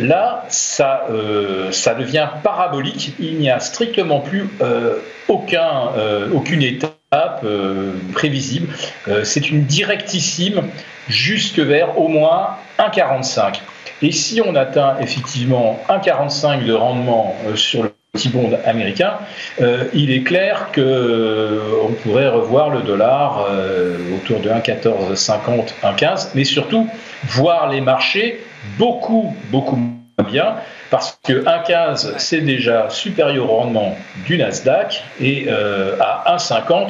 [0.00, 3.12] là, ça, euh, ça devient parabolique.
[3.18, 4.96] Il n'y a strictement plus euh,
[5.28, 8.72] aucun, euh, aucune étape euh, prévisible.
[9.08, 10.62] Euh, c'est une directissime
[11.08, 13.60] jusque vers au moins 1,45.
[14.02, 19.18] Et si on atteint effectivement 1,45 de rendement euh, sur le petit bond américain,
[19.60, 25.74] euh, il est clair que euh, on pourrait revoir le dollar euh, autour de 1,1450,
[25.82, 26.88] 1,15, mais surtout
[27.28, 28.40] voir les marchés
[28.78, 30.56] beaucoup, beaucoup moins bien,
[30.90, 33.96] parce que 1,15 c'est déjà supérieur au rendement
[34.26, 36.88] du Nasdaq, et euh, à 1,50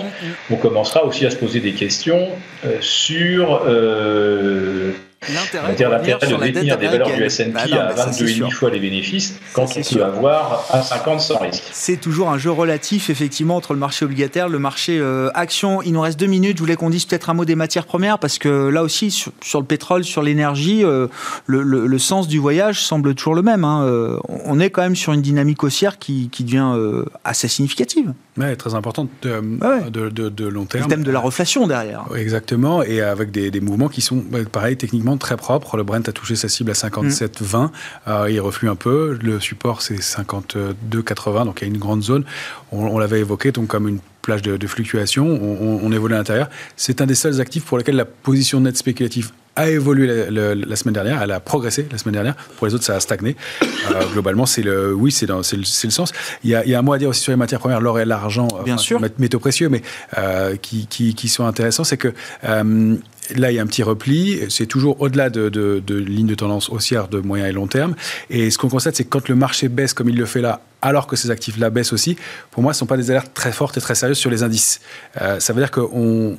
[0.50, 2.28] on commencera aussi à se poser des questions
[2.64, 4.92] euh, sur euh,
[5.28, 7.22] L'intérêt de de dette détenir des valeurs du.
[7.22, 8.52] S&P Bah à mais ça, c'est 22,5 sûr.
[8.54, 9.98] fois les bénéfices quand on sûr.
[9.98, 11.62] peut avoir un 50 sans risque.
[11.72, 15.82] C'est toujours un jeu relatif, effectivement, entre le marché obligataire, le marché euh, action.
[15.82, 16.56] Il nous reste deux minutes.
[16.56, 19.30] Je voulais qu'on dise peut-être un mot des matières premières, parce que là aussi, sur,
[19.42, 21.06] sur le pétrole, sur l'énergie, euh,
[21.46, 23.64] le, le- le sens du voyage semble toujours le même.
[23.64, 23.84] hein.
[23.84, 28.14] Euh, on est quand même sur une dynamique haussière qui, qui devient euh, assez significative.
[28.40, 29.90] Ouais, très importante de, Ouais.
[29.90, 30.88] de, de- de long Le terme.
[30.88, 32.04] thème de la reflation derrière.
[32.16, 35.76] Exactement, et avec des, des mouvements qui sont, pareil, techniquement très propres.
[35.76, 37.70] Le Brent a touché sa cible à 57,20,
[38.08, 39.18] euh, il reflue un peu.
[39.22, 42.24] Le support, c'est 52,80, donc il y a une grande zone.
[42.72, 46.14] On, on l'avait évoqué, donc comme une plage de, de fluctuation, on, on- on évolue
[46.14, 46.48] à l'intérieur.
[46.76, 50.94] C'est un des seuls actifs pour lesquels la position nette spéculative a évolué la, semaine
[50.94, 52.36] dernière, elle a progressé la semaine dernière.
[52.56, 53.36] Pour les autres, ça a stagné.
[53.62, 56.12] Euh, globalement, c'est le, oui, c'est le, le, sens.
[56.44, 57.80] Il y, a, il y, a, un mot à dire aussi sur les matières premières,
[57.80, 59.82] l'or et l'argent, bien sûr, métaux précieux, mais
[60.18, 62.12] euh, qui, qui, qui, sont intéressants, c'est que
[62.44, 62.96] euh,
[63.36, 64.40] là, il y a un petit repli.
[64.48, 67.94] C'est toujours au-delà de, de, de lignes de tendance haussière de moyen et long terme.
[68.30, 70.60] Et ce qu'on constate, c'est que quand le marché baisse comme il le fait là,
[70.82, 72.16] alors que ces actifs-là baissent aussi,
[72.50, 74.42] pour moi, ce ne sont pas des alertes très fortes et très sérieuses sur les
[74.42, 74.80] indices.
[75.20, 76.38] Euh, ça veut dire qu'on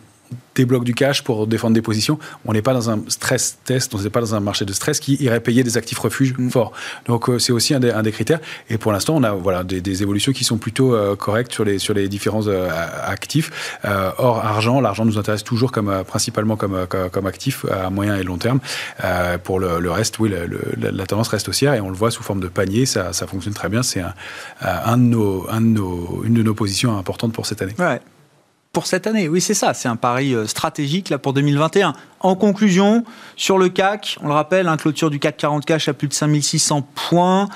[0.56, 2.20] débloque du cash pour défendre des positions.
[2.46, 5.00] On n'est pas dans un stress test, on n'est pas dans un marché de stress
[5.00, 6.50] qui irait payer des actifs refuges mm.
[6.50, 6.72] forts.
[7.06, 8.40] Donc euh, c'est aussi un des, un des, critères.
[8.70, 11.64] Et pour l'instant, on a voilà, des, des, évolutions qui sont plutôt euh, correctes sur
[11.64, 12.70] les, sur les différents euh,
[13.06, 13.78] actifs.
[14.18, 18.38] or, argent, l'argent nous intéresse toujours comme, principalement comme, comme, actif à moyen et long
[18.38, 18.60] terme.
[19.44, 22.24] pour le, le, reste, oui, le, la tendance reste haussière et on le voit sous
[22.24, 22.86] forme de panier.
[22.86, 23.84] Ça, ça fonctionne très bien.
[23.84, 24.14] C'est un,
[24.62, 27.76] un, de nos, un de nos, une de nos positions importantes pour cette année.
[27.80, 28.02] Ouais
[28.74, 29.28] pour cette année.
[29.28, 29.74] Oui, c'est ça.
[29.74, 31.94] C'est un pari euh, stratégique là pour 2021.
[32.22, 33.04] En conclusion,
[33.36, 36.14] sur le CAC, on le rappelle, un clôture du CAC 40 cash à plus de
[36.14, 37.50] 5600 points.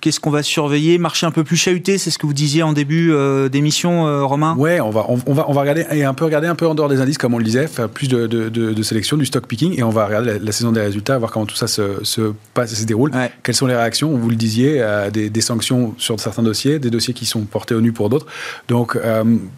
[0.00, 0.96] Qu'est-ce qu'on va surveiller?
[0.96, 4.24] Marché un peu plus chahuté, c'est ce que vous disiez en début euh, d'émission, euh,
[4.24, 4.56] Romain?
[4.56, 6.74] Ouais, on va, on, va, on va regarder et un peu regarder un peu en
[6.74, 9.46] dehors des indices, comme on le disait, faire plus de, de, de, sélection, du stock
[9.46, 12.32] picking, et on va regarder la, saison des résultats, voir comment tout ça se, se
[12.54, 13.12] passe, se déroule.
[13.42, 14.16] Quelles sont les réactions?
[14.16, 17.74] Vous le disiez, euh, des, des, sanctions sur certains dossiers, des dossiers qui sont portés
[17.74, 18.26] au nu pour d'autres.
[18.68, 18.98] Donc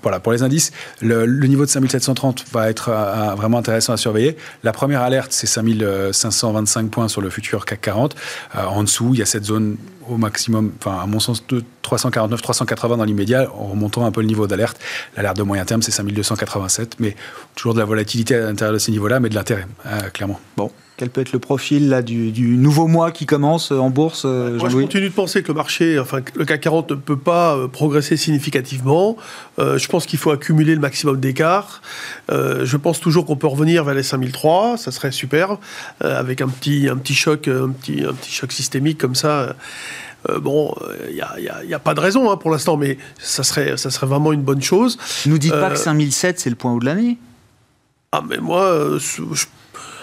[0.03, 2.91] voilà, pour les indices, le, le niveau de 5730 va être
[3.37, 4.37] vraiment intéressant à surveiller.
[4.65, 8.17] La première alerte, c'est 5525 points sur le futur CAC 40.
[8.57, 9.77] en dessous, il y a cette zone
[10.09, 14.21] au maximum, enfin à mon sens, de 349, 380 dans l'immédiat, en remontant un peu
[14.21, 14.79] le niveau d'alerte.
[15.17, 17.17] L'alerte de moyen terme, c'est 5287, mais
[17.55, 20.41] toujours de la volatilité à l'intérieur de ces niveaux-là, mais de l'intérêt, euh, clairement.
[20.57, 24.23] Bon, quel peut être le profil là, du, nouveau mois qui commence euh, en bourse
[24.25, 27.19] euh, Moi, je continue de penser que le marché, enfin, le CAC 40 ne peut
[27.19, 29.17] pas progresser significativement.
[29.59, 31.83] je pense qu'il faut accumuler le maximum d'écart.
[32.31, 35.59] je pense toujours qu'on peut revenir vers les 5003, ça serait super,
[36.01, 39.57] avec un petit, un petit choc, un petit, un petit choc systémique comme ça.
[40.29, 40.75] Euh, bon,
[41.11, 44.07] il euh, n'y a, pas de raison hein, pour l'instant, mais ça serait, ça serait
[44.07, 44.99] vraiment une bonne chose.
[45.27, 47.19] Ne nous dites pas que 5007, euh, c'est le point haut de l'année
[48.13, 49.47] Ah, mais moi, je,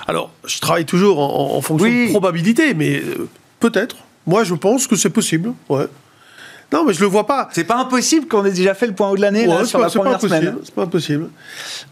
[0.07, 3.01] alors, je travaille toujours en, fonction de probabilité, mais
[3.59, 3.97] peut-être.
[4.27, 5.53] Moi, je pense que c'est possible.
[5.69, 5.87] Ouais.
[6.71, 7.49] Non, mais je le vois pas.
[7.51, 10.21] C'est pas impossible qu'on ait déjà fait le point haut de l'année sur la première
[10.21, 10.55] semaine.
[10.63, 11.29] C'est pas impossible.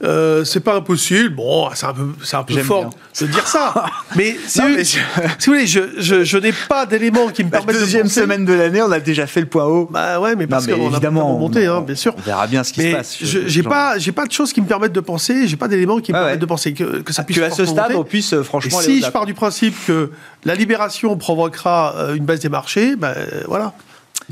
[0.04, 1.36] Euh, c'est pas impossible.
[1.36, 3.86] Bon, c'est un peu, c'est un peu fort de dire ça.
[4.16, 4.68] mais, si, vous,
[5.48, 7.76] voulez, je, je, je n'ai pas d'éléments qui me permettent.
[7.76, 9.88] La deuxième semaine de l'année, on a déjà fait le point haut.
[9.92, 12.14] Bah ouais, mais parce qu'on a remonté, hein, bien sûr.
[12.16, 13.18] On verra bien ce qui se passe.
[13.22, 15.48] J'ai pas, j'ai pas de choses qui me permettent de penser.
[15.48, 17.38] J'ai pas d'éléments qui me permettent de penser que, que ça puisse.
[17.38, 18.80] Que à ce stade, on puisse euh, franchement.
[18.80, 20.12] si je pars du principe que
[20.46, 23.14] la libération provoquera euh, une baisse des marchés, ben
[23.48, 23.74] voilà.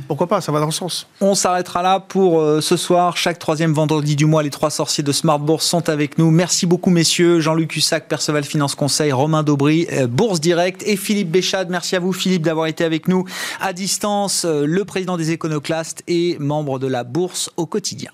[0.07, 1.07] Pourquoi pas, ça va dans le sens.
[1.21, 3.15] On s'arrêtera là pour euh, ce soir.
[3.15, 6.31] Chaque troisième vendredi du mois, les trois sorciers de Smart Bourse sont avec nous.
[6.31, 7.39] Merci beaucoup, messieurs.
[7.39, 11.69] Jean-Luc Hussac, Perceval Finance Conseil, Romain Daubry, euh, Bourse Direct et Philippe Béchade.
[11.69, 13.25] Merci à vous, Philippe, d'avoir été avec nous
[13.61, 14.43] à distance.
[14.45, 18.11] Euh, le président des éconoclastes et membre de la Bourse au quotidien.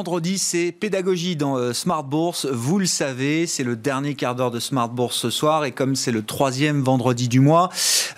[0.00, 2.46] Vendredi, c'est pédagogie dans euh, Smart Bourse.
[2.46, 5.66] Vous le savez, c'est le dernier quart d'heure de Smart Bourse ce soir.
[5.66, 7.68] Et comme c'est le troisième vendredi du mois,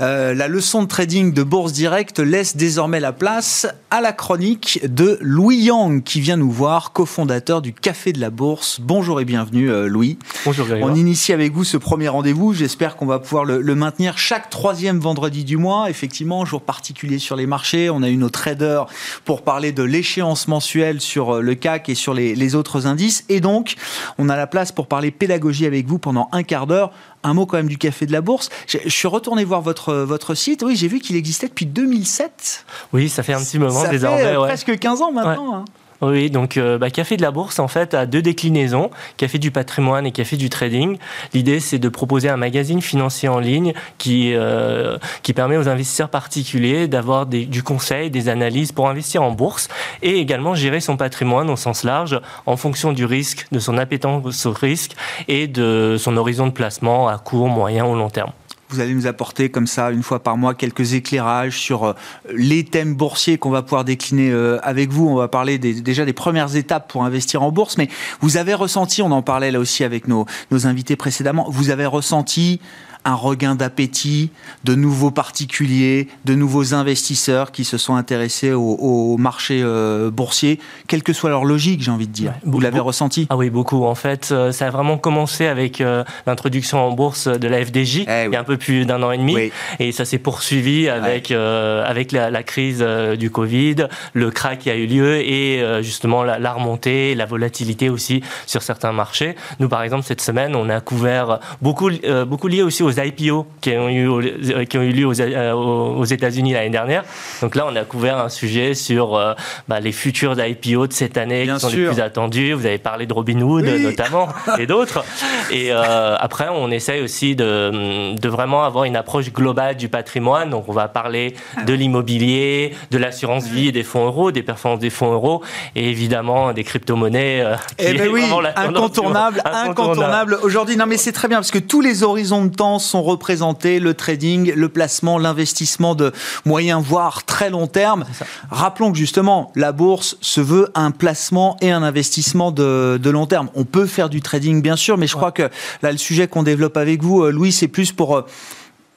[0.01, 4.80] euh, la leçon de trading de Bourse Direct laisse désormais la place à la chronique
[4.85, 8.78] de Louis Yang, qui vient nous voir, cofondateur du Café de la Bourse.
[8.80, 10.18] Bonjour et bienvenue, euh, Louis.
[10.45, 12.53] Bonjour, On initie avec vous ce premier rendez-vous.
[12.53, 15.91] J'espère qu'on va pouvoir le, le, maintenir chaque troisième vendredi du mois.
[15.91, 17.91] Effectivement, jour particulier sur les marchés.
[17.91, 18.87] On a eu nos traders
[19.24, 23.25] pour parler de l'échéance mensuelle sur le le CAC et sur les, autres indices.
[23.29, 23.75] Et donc,
[24.18, 26.93] on a la place pour parler pédagogie avec vous pendant un quart d'heure.
[27.23, 28.51] Un mot quand même du café de la bourse.
[28.66, 30.62] Je, suis retourné voir votre, votre site.
[30.62, 32.64] Oui, j'ai vu qu'il existait depuis 2007.
[32.93, 34.23] Oui, ça fait un petit moment désormais.
[34.23, 35.55] Fait, presque 15 ans maintenant.
[35.55, 35.64] Hein.
[36.03, 39.53] Oui, donc euh, bah, Café de la Bourse, en fait, a deux déclinaisons, Café du
[39.53, 40.98] patrimoine et Café du trading.
[41.32, 46.09] L'idée, c'est de proposer un magazine financier en ligne qui, euh, qui permet aux investisseurs
[46.09, 49.68] particuliers d'avoir du conseil, des analyses pour investir en bourse
[50.03, 54.44] et également gérer son patrimoine au sens large en fonction du risque, de son appétence
[54.44, 54.96] au risque
[55.28, 58.32] et de son horizon de placement à court, moyen ou long terme.
[58.73, 61.93] Vous allez nous apporter comme ça, une fois par mois, quelques éclairages sur euh,
[62.35, 65.09] les thèmes boursiers qu'on va pouvoir décliner euh, avec vous.
[65.09, 67.89] On va parler déjà des premières étapes pour investir en bourse, mais
[68.20, 71.87] vous avez ressenti, on en parlait là aussi avec nos, nos invités précédemment, vous avez
[71.87, 72.61] ressenti
[73.05, 74.30] un regain d'appétit
[74.64, 81.03] de nouveaux particuliers, de nouveaux investisseurs qui se sont intéressés au, marché euh, boursier, quelle
[81.03, 82.34] que soit leur logique, j'ai envie de dire.
[82.44, 83.26] Vous l'avez ressenti?
[83.30, 83.84] Ah oui, beaucoup.
[83.84, 88.05] En fait, euh, ça a vraiment commencé avec euh, l'introduction en bourse de la FDJ
[88.09, 90.88] eh il y a un peu plus d'un an et demi, et ça s'est poursuivi
[90.88, 92.84] avec avec la, crise
[93.18, 97.88] du Covid, le crack qui a eu lieu et justement la, la, remontée, la volatilité
[97.88, 99.36] aussi sur certains marchés.
[99.61, 101.90] Nous, par exemple, cette semaine, on a couvert beaucoup
[102.26, 105.53] beaucoup lié aussi aux IPO qui ont eu, euh, qui ont eu lieu aux, euh,
[105.53, 107.05] aux États-Unis l'année dernière.
[107.40, 109.34] Donc là, on a couvert un sujet sur euh,
[109.68, 112.53] bah, les futurs IPO de cette année qui sont les plus attendus.
[112.53, 114.28] Vous avez parlé de Robinhood notamment
[114.59, 115.05] et d'autres.
[115.51, 120.51] Et après, on essaye aussi de, de, vraiment avoir une approche globale du patrimoine.
[120.51, 124.43] Donc on va parler ah de l'immobilier, de l'assurance vie et des fonds euros, des
[124.43, 125.43] performances des fonds euros
[125.74, 127.45] et évidemment des crypto-monnaies.
[127.78, 128.24] eh ben oui,
[128.57, 130.38] incontournable, incontournable.
[130.43, 133.78] Aujourd'hui, non mais c'est très bien parce que tous les horizons de temps sont représentés,
[133.78, 136.12] le trading, le placement, l'investissement de
[136.45, 138.05] moyen, voire très long terme.
[138.51, 143.49] Rappelons que justement, la bourse se veut un placement et un investissement de, long terme.
[143.55, 145.51] On peut faire du trading, bien sûr, mais je crois que
[145.83, 148.24] là, le sujet qu'on développe avec vous, euh, Louis, c'est plus pour...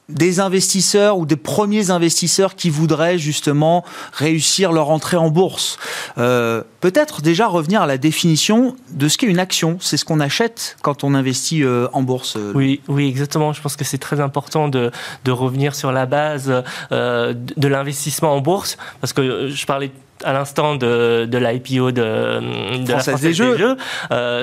[0.08, 5.78] Des investisseurs ou des premiers investisseurs qui voudraient justement réussir leur entrée en bourse.
[6.16, 9.78] Euh, peut-être déjà revenir à la définition de ce qu'est une action.
[9.80, 12.36] C'est ce qu'on achète quand on investit euh, en bourse.
[12.36, 13.52] Euh, oui, oui, exactement.
[13.52, 14.92] Je pense que c'est très important de,
[15.24, 16.52] de, revenir sur la base
[16.92, 19.90] de l'investissement en bourse parce que je parlais
[20.22, 23.76] à l'instant de, de l'IPO de, de, la Française des Jeux.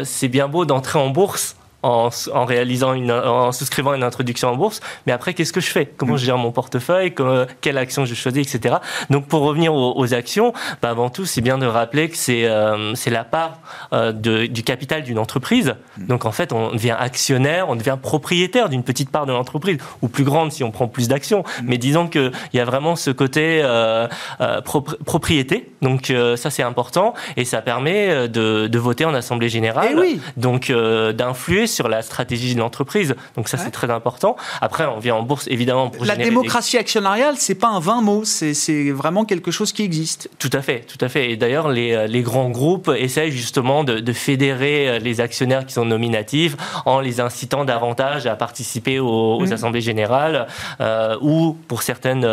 [0.03, 4.56] c'est bien beau d'entrer en bourse en, en, réalisant une, en souscrivant une introduction en
[4.56, 4.80] bourse.
[5.06, 5.86] Mais après, qu'est-ce que je fais?
[5.86, 7.14] Comment je gère mon portefeuille?
[7.62, 8.76] Quelle action je choisis, etc.
[9.10, 12.94] Donc, pour revenir aux, actions, bah, avant tout, c'est bien de rappeler que c'est euh,
[12.96, 13.60] c'est la part
[13.92, 15.76] euh, de, du capital d'une entreprise.
[15.98, 16.08] Mm.
[16.08, 20.08] Donc, en fait, on devient actionnaire, on devient propriétaire d'une petite part de l'entreprise, ou
[20.08, 21.40] plus grande si on prend plus d'actions.
[21.40, 21.66] Mm.
[21.66, 24.08] Mais disons qu'il y a vraiment ce côté euh,
[24.42, 24.62] euh
[25.06, 25.73] propriété.
[25.84, 27.14] Donc, ça, c'est important.
[27.38, 29.90] Et ça permet de, de voter en Assemblée Générale.
[29.92, 30.22] Eh oui.
[30.38, 33.16] Donc, d'influer sur la stratégie de l'entreprise.
[33.36, 34.36] Donc ça, c'est très important.
[34.62, 35.90] Après, on vient en bourse, évidemment.
[35.90, 40.30] Pour la démocratie actionnariale, c'est pas un vain mot, c'est vraiment quelque chose qui existe.
[40.40, 41.32] Tout à fait, tout à fait.
[41.32, 45.66] Et d'ailleurs, les, euh, les, grands groupes essayent justement de, de, fédérer euh, les actionnaires
[45.66, 46.56] qui sont nominatifs
[46.86, 49.54] en les incitant davantage à participer aux, mmh.
[49.54, 50.48] assemblées générales
[50.80, 52.28] euh, ou pour certaines,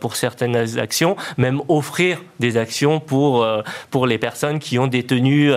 [0.00, 2.71] pour certaines actions, même offrir des actions
[3.06, 3.46] pour,
[3.90, 5.50] pour les personnes qui ont détenu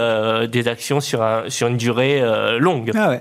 [0.47, 2.21] des actions sur, un, sur une durée
[2.59, 2.91] longue.
[2.95, 3.17] Ah.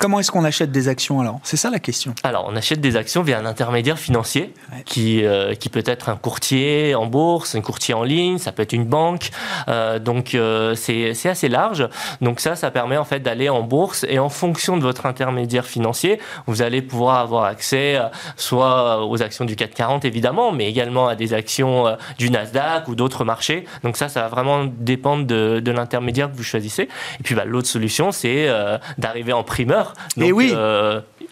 [0.00, 1.40] Comment est-ce qu'on achète des actions alors?
[1.42, 2.14] C'est ça la question.
[2.22, 4.54] Alors, on achète des actions via un intermédiaire financier
[4.86, 8.62] qui, euh, qui peut être un courtier en bourse, un courtier en ligne, ça peut
[8.62, 9.28] être une banque.
[9.68, 11.86] Euh, donc, euh, c'est assez large.
[12.22, 15.66] Donc, ça, ça permet en fait d'aller en bourse et en fonction de votre intermédiaire
[15.66, 18.00] financier, vous allez pouvoir avoir accès
[18.36, 22.94] soit aux actions du CAC 40 évidemment, mais également à des actions du Nasdaq ou
[22.94, 23.66] d'autres marchés.
[23.82, 26.84] Donc, ça, ça va vraiment dépendre de, de l'intermédiaire que vous choisissez.
[26.84, 28.48] Et puis, bah, l'autre solution, c'est
[28.96, 30.52] d'arriver en primeur donc, Et oui.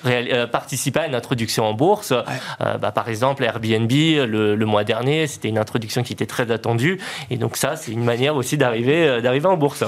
[0.06, 2.12] Euh, euh, participer à une introduction en bourse.
[2.12, 6.50] Euh, bah, par exemple, Airbnb, le, le mois dernier, c'était une introduction qui était très
[6.50, 7.00] attendue.
[7.30, 9.82] Et donc ça, c'est une manière aussi d'arriver d'arriver en bourse.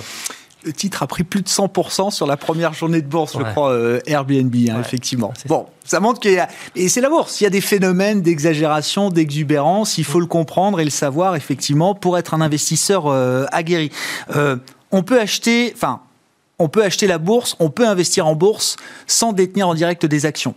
[0.64, 3.75] Le titre a pris plus de 100% sur la première journée de bourse, je crois,
[4.05, 5.33] Airbnb, hein, effectivement.
[5.47, 6.49] Bon, ça montre qu'il y a...
[6.77, 10.79] Et c'est la bourse, il y a des phénomènes d'exagération, d'exubérance, il faut le comprendre
[10.79, 13.07] et le savoir, effectivement, pour être un investisseur
[13.53, 13.91] aguerri.
[14.91, 15.73] on peut acheter...
[15.75, 16.01] Enfin,
[16.61, 20.26] on peut acheter la bourse, on peut investir en bourse sans détenir en direct des
[20.26, 20.54] actions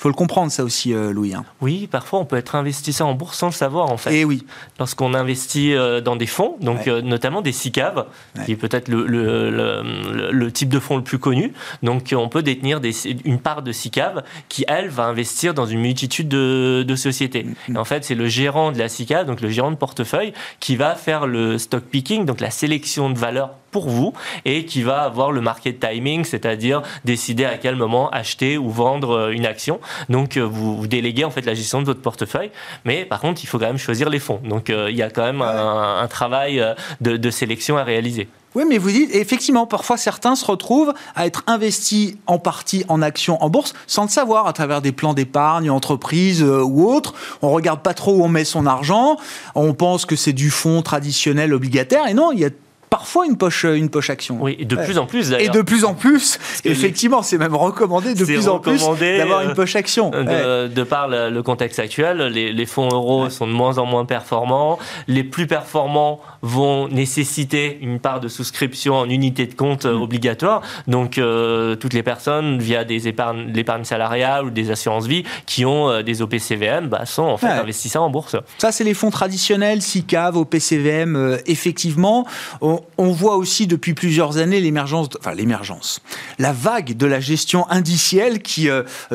[0.00, 1.34] faut le comprendre, ça aussi, euh, Louis.
[1.34, 1.44] Hein.
[1.60, 4.14] Oui, parfois on peut être investisseur en bourse sans le savoir, en fait.
[4.14, 4.46] Et eh oui.
[4.78, 8.06] Lorsqu'on investit euh, dans des fonds, donc euh, notamment des SICAV,
[8.46, 11.52] qui est peut-être le, le, type de fonds le plus connu.
[11.82, 12.92] Donc on peut détenir des,
[13.26, 17.44] une part de SICAV qui, elle, va investir dans une multitude de, de sociétés.
[17.44, 17.74] Mm-hmm.
[17.74, 20.76] Et en fait, c'est le gérant de la SICAV, donc le gérant de portefeuille, qui
[20.76, 24.12] va faire le stock picking, donc la sélection de valeurs pour vous
[24.44, 29.30] et qui va avoir le market timing, c'est-à-dire décider à quel moment acheter ou vendre
[29.30, 29.80] une action.
[30.08, 32.50] Donc euh, vous, déléguez en fait la gestion de votre portefeuille,
[32.84, 34.40] mais par contre il faut quand même choisir les fonds.
[34.44, 38.28] Donc euh, il y a quand même un, travail euh, de, sélection à réaliser.
[38.56, 43.00] Oui, mais vous dites, effectivement, parfois certains se retrouvent à être investis en partie en
[43.00, 47.14] actions en bourse sans le savoir à travers des plans d'épargne, entreprises ou autres.
[47.42, 49.18] On regarde pas trop où on met son argent.
[49.54, 52.08] On pense que c'est du fonds traditionnel obligataire.
[52.08, 52.50] Et non, il y a
[52.90, 54.38] parfois une poche, une poche action.
[54.40, 55.54] Oui, et de plus en plus d'ailleurs.
[55.54, 59.54] Et de plus en plus, effectivement, c'est même recommandé de plus en plus d'avoir une
[59.54, 60.10] poche action.
[60.10, 64.78] De, de par le, contexte actuel, les, fonds euros sont de moins en moins performants.
[65.06, 70.02] Les plus performants vont nécessiter une part de souscription en unité de compte mm.
[70.02, 70.62] obligatoire.
[70.86, 75.64] Donc, euh, toutes les personnes, via des épargnes, l'épargne salariale ou des assurances vie, qui
[75.64, 78.36] ont euh, des OPCVM, bah, sont en fait investisseurs en bourse.
[78.58, 82.26] Ça, c'est les fonds traditionnels, SICAV, OPCVM, euh, effectivement.
[82.60, 86.00] On, on, voit aussi depuis plusieurs années l'émergence, enfin l'émergence,
[86.38, 88.68] la vague de la gestion indicielle qui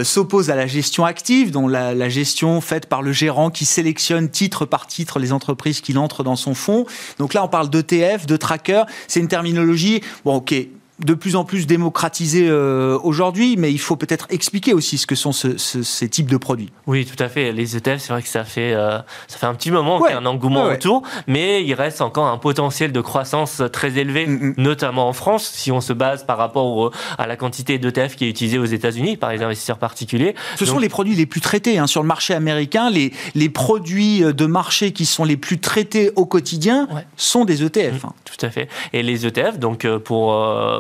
[0.04, 4.30] s'oppose à la gestion active, dont la, la gestion faite par le gérant qui sélectionne
[4.30, 6.86] titre par titre les entreprises qu'il entre dans son fonds.
[7.20, 8.84] Donc là, on parle d'ETF, de tracker.
[9.08, 10.54] C'est une terminologie, bon, ok,
[11.00, 15.16] de plus en plus démocratisé euh, aujourd'hui, mais il faut peut-être expliquer aussi ce que
[15.16, 16.72] sont ces types de produits.
[16.88, 17.52] Oui, tout à fait.
[17.52, 20.14] Les ETF, c'est vrai que ça fait, euh, ça fait un petit moment qu'il y
[20.14, 24.32] a un engouement autour, mais il reste encore un potentiel de croissance très élevé, mm,
[24.32, 24.54] mm.
[24.58, 28.30] notamment en France, si on se base par rapport à la quantité d'ETF qui est
[28.30, 30.36] utilisée aux États-Unis par les investisseurs particuliers.
[30.56, 32.90] Ce sont les produits les plus traités hein, sur le marché américain.
[32.90, 36.88] Les, les produits de marché qui sont les plus traités au quotidien
[37.18, 38.04] sont des ETF.
[38.04, 38.14] Mm, hein.
[38.24, 38.70] Tout à fait.
[38.94, 40.00] Et les ETF, donc euh,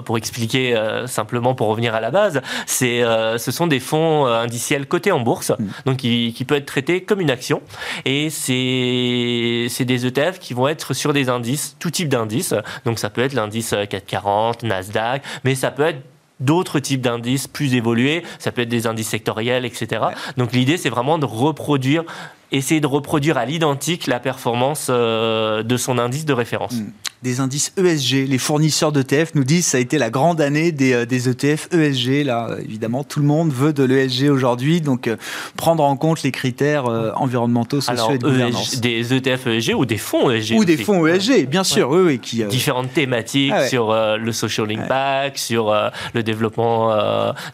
[0.06, 4.26] pour expliquer euh, simplement, pour revenir à la base, c'est, euh, ce sont des fonds
[4.26, 5.66] euh, indiciels cotés en bourse, mm.
[5.86, 7.62] donc qui, qui peut être traité comme une action.
[8.06, 12.54] Et c'est, c'est des ETF qui vont être sur des indices, tout type d'indices.
[12.86, 16.00] Donc ça peut être l'indice 440, Nasdaq, mais ça peut être
[16.40, 20.04] d'autres types d'indices plus évolués, ça peut être des indices sectoriels, etc.
[20.38, 22.04] Donc l'idée, c'est vraiment de reproduire
[22.52, 26.74] essayer de reproduire à l'identique la performance de son indice de référence.
[26.74, 26.92] Mm
[27.26, 28.28] des indices ESG.
[28.28, 31.28] Les fournisseurs d'ETF nous disent que ça a été la grande année des, euh, des
[31.28, 32.24] ETF ESG.
[32.24, 35.18] Là, évidemment, tout le monde veut de l'ESG aujourd'hui, donc euh,
[35.58, 38.80] prendre en compte les critères euh, environnementaux, sociaux et de gouvernance.
[38.80, 42.20] des ETF ESG ou des fonds ESG Ou des fonds ESG, bien sûr, oui, oui.
[42.20, 45.74] Qui, Différentes thématiques ah sur le social impact, sur
[46.14, 46.96] le développement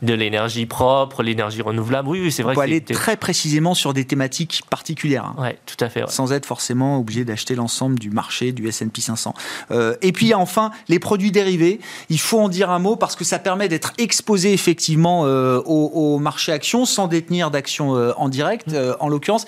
[0.02, 2.10] de l'énergie propre, l'énergie renouvelable.
[2.10, 2.54] Oui, oui c'est vrai.
[2.54, 4.81] On peut aller très précisément sur des thématiques particulières.
[4.90, 5.36] Hein.
[5.38, 6.10] Oui, tout à fait.
[6.10, 9.34] Sans être forcément obligé d'acheter l'ensemble du marché du S&P 500.
[9.72, 11.80] Euh, et puis enfin, les produits dérivés.
[12.10, 16.20] Il faut en dire un mot parce que ça permet d'être exposé effectivement euh, au,
[16.20, 18.96] marché action sans détenir d'actions euh, en direct, mmh.
[19.00, 19.46] en l'occurrence.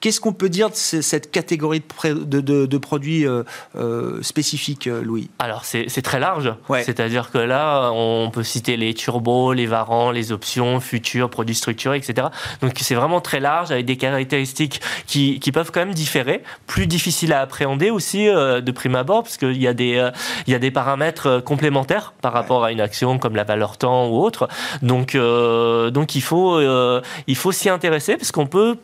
[0.00, 3.44] Qu'est-ce qu'on peut dire de cette catégorie de, produits euh,
[3.76, 5.30] euh, spécifiques, euh, Louis?
[5.38, 6.54] Alors, c'est très large.
[6.68, 11.96] C'est-à-dire que là, on peut citer les turbos, les varants, les options, futurs, produits structurés,
[11.96, 12.28] etc.
[12.60, 16.42] Donc, c'est vraiment très large avec des caractéristiques qui, peuvent quand même différer.
[16.66, 20.10] Plus difficile à appréhender aussi de prime abord, parce qu'il y, a des,
[20.46, 24.08] il y a des paramètres complémentaires par rapport à une action comme la valeur temps
[24.08, 24.46] ou autre.
[24.82, 26.60] Donc, donc il faut,
[27.26, 28.76] il faut s'y intéresser, parce qu'on peut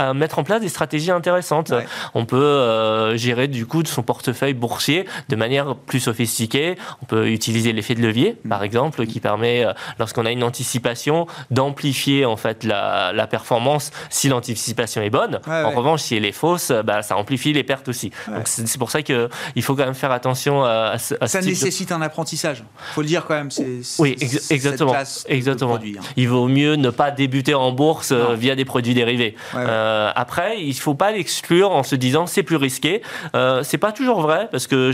[0.00, 1.72] à mettre en place des stratégies intéressantes.
[2.14, 6.76] On peut euh, gérer du coup de son portefeuille boursier de manière plus sophistiquée.
[7.02, 8.48] On peut utiliser l'effet de levier, mm.
[8.48, 13.90] par exemple, qui permet, euh, lorsqu'on a une anticipation, d'amplifier en fait la, la performance
[14.08, 15.40] si l'anticipation est bonne.
[15.46, 18.10] en revanche, si elle est fausse, bah, ça amplifie les pertes aussi.
[18.28, 19.28] Donc c'est pour ça qu'il
[19.62, 22.64] faut quand même faire attention à, ce, à Ça nécessite un apprentissage.
[22.94, 23.50] Faut le dire quand même.
[23.98, 24.16] oui,
[24.50, 24.94] exactement.
[25.26, 25.76] exactement.
[25.76, 26.00] Hein.
[26.16, 29.34] Il vaut mieux ne pas débuter en bourse euh, via des produits dérivés.
[29.54, 33.02] Euh, après, il ne faut pas l'exclure en se disant c'est plus risqué.
[33.34, 34.92] Euh, c'est pas toujours vrai parce que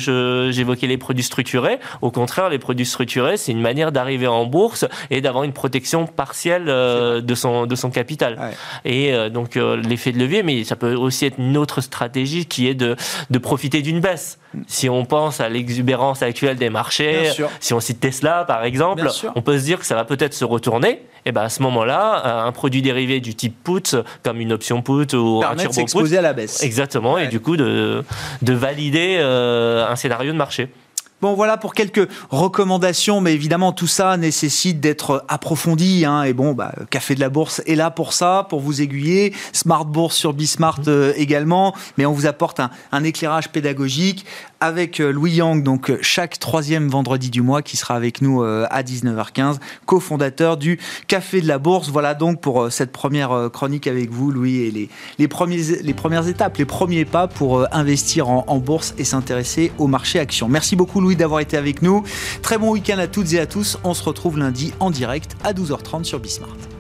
[0.50, 1.78] j'évoquais les produits structurés.
[2.02, 6.06] Au contraire, les produits structurés, c'est une manière d'arriver en bourse et d'avoir une protection
[6.06, 8.52] partielle euh, de son de son capital.
[8.84, 12.68] Et euh, donc l'effet de levier, mais ça peut aussi être une autre stratégie qui
[12.68, 12.96] est de
[13.30, 14.38] de profiter d'une baisse.
[14.66, 17.30] Si on pense à l'exubérance actuelle des marchés,
[17.60, 20.44] si on cite Tesla par exemple, on peut se dire que ça va peut-être se
[20.44, 21.02] retourner.
[21.26, 25.12] Et ben à ce moment-là, un produit dérivé du type put, comme une option put
[25.14, 26.62] ou un turbo put, à la baisse.
[26.62, 28.04] Exactement, et du coup de,
[28.42, 30.70] de valider euh, un scénario de marché.
[31.22, 36.04] Bon, voilà pour quelques recommandations, mais évidemment, tout ça nécessite d'être approfondi.
[36.04, 39.32] Hein, et bon, bah, Café de la Bourse est là pour ça, pour vous aiguiller.
[39.52, 40.88] Smart Bourse sur Bismart mmh.
[40.88, 44.26] euh, également, mais on vous apporte un, un éclairage pédagogique
[44.60, 48.42] avec euh, Louis Yang, donc euh, chaque troisième vendredi du mois, qui sera avec nous
[48.42, 50.78] à 19h15, cofondateur du
[51.08, 51.90] Café de la Bourse.
[51.90, 57.04] Voilà donc pour cette première chronique avec vous, Louis, et les, premières étapes, les premiers
[57.04, 60.48] pas pour investir en, en bourse et s'intéresser au marché action.
[60.48, 62.04] Merci beaucoup, Louis, d'avoir été avec nous.
[62.42, 63.78] Très bon week-end à toutes et à tous.
[63.84, 66.75] On se retrouve lundi en direct à 12h30 sur Bismart.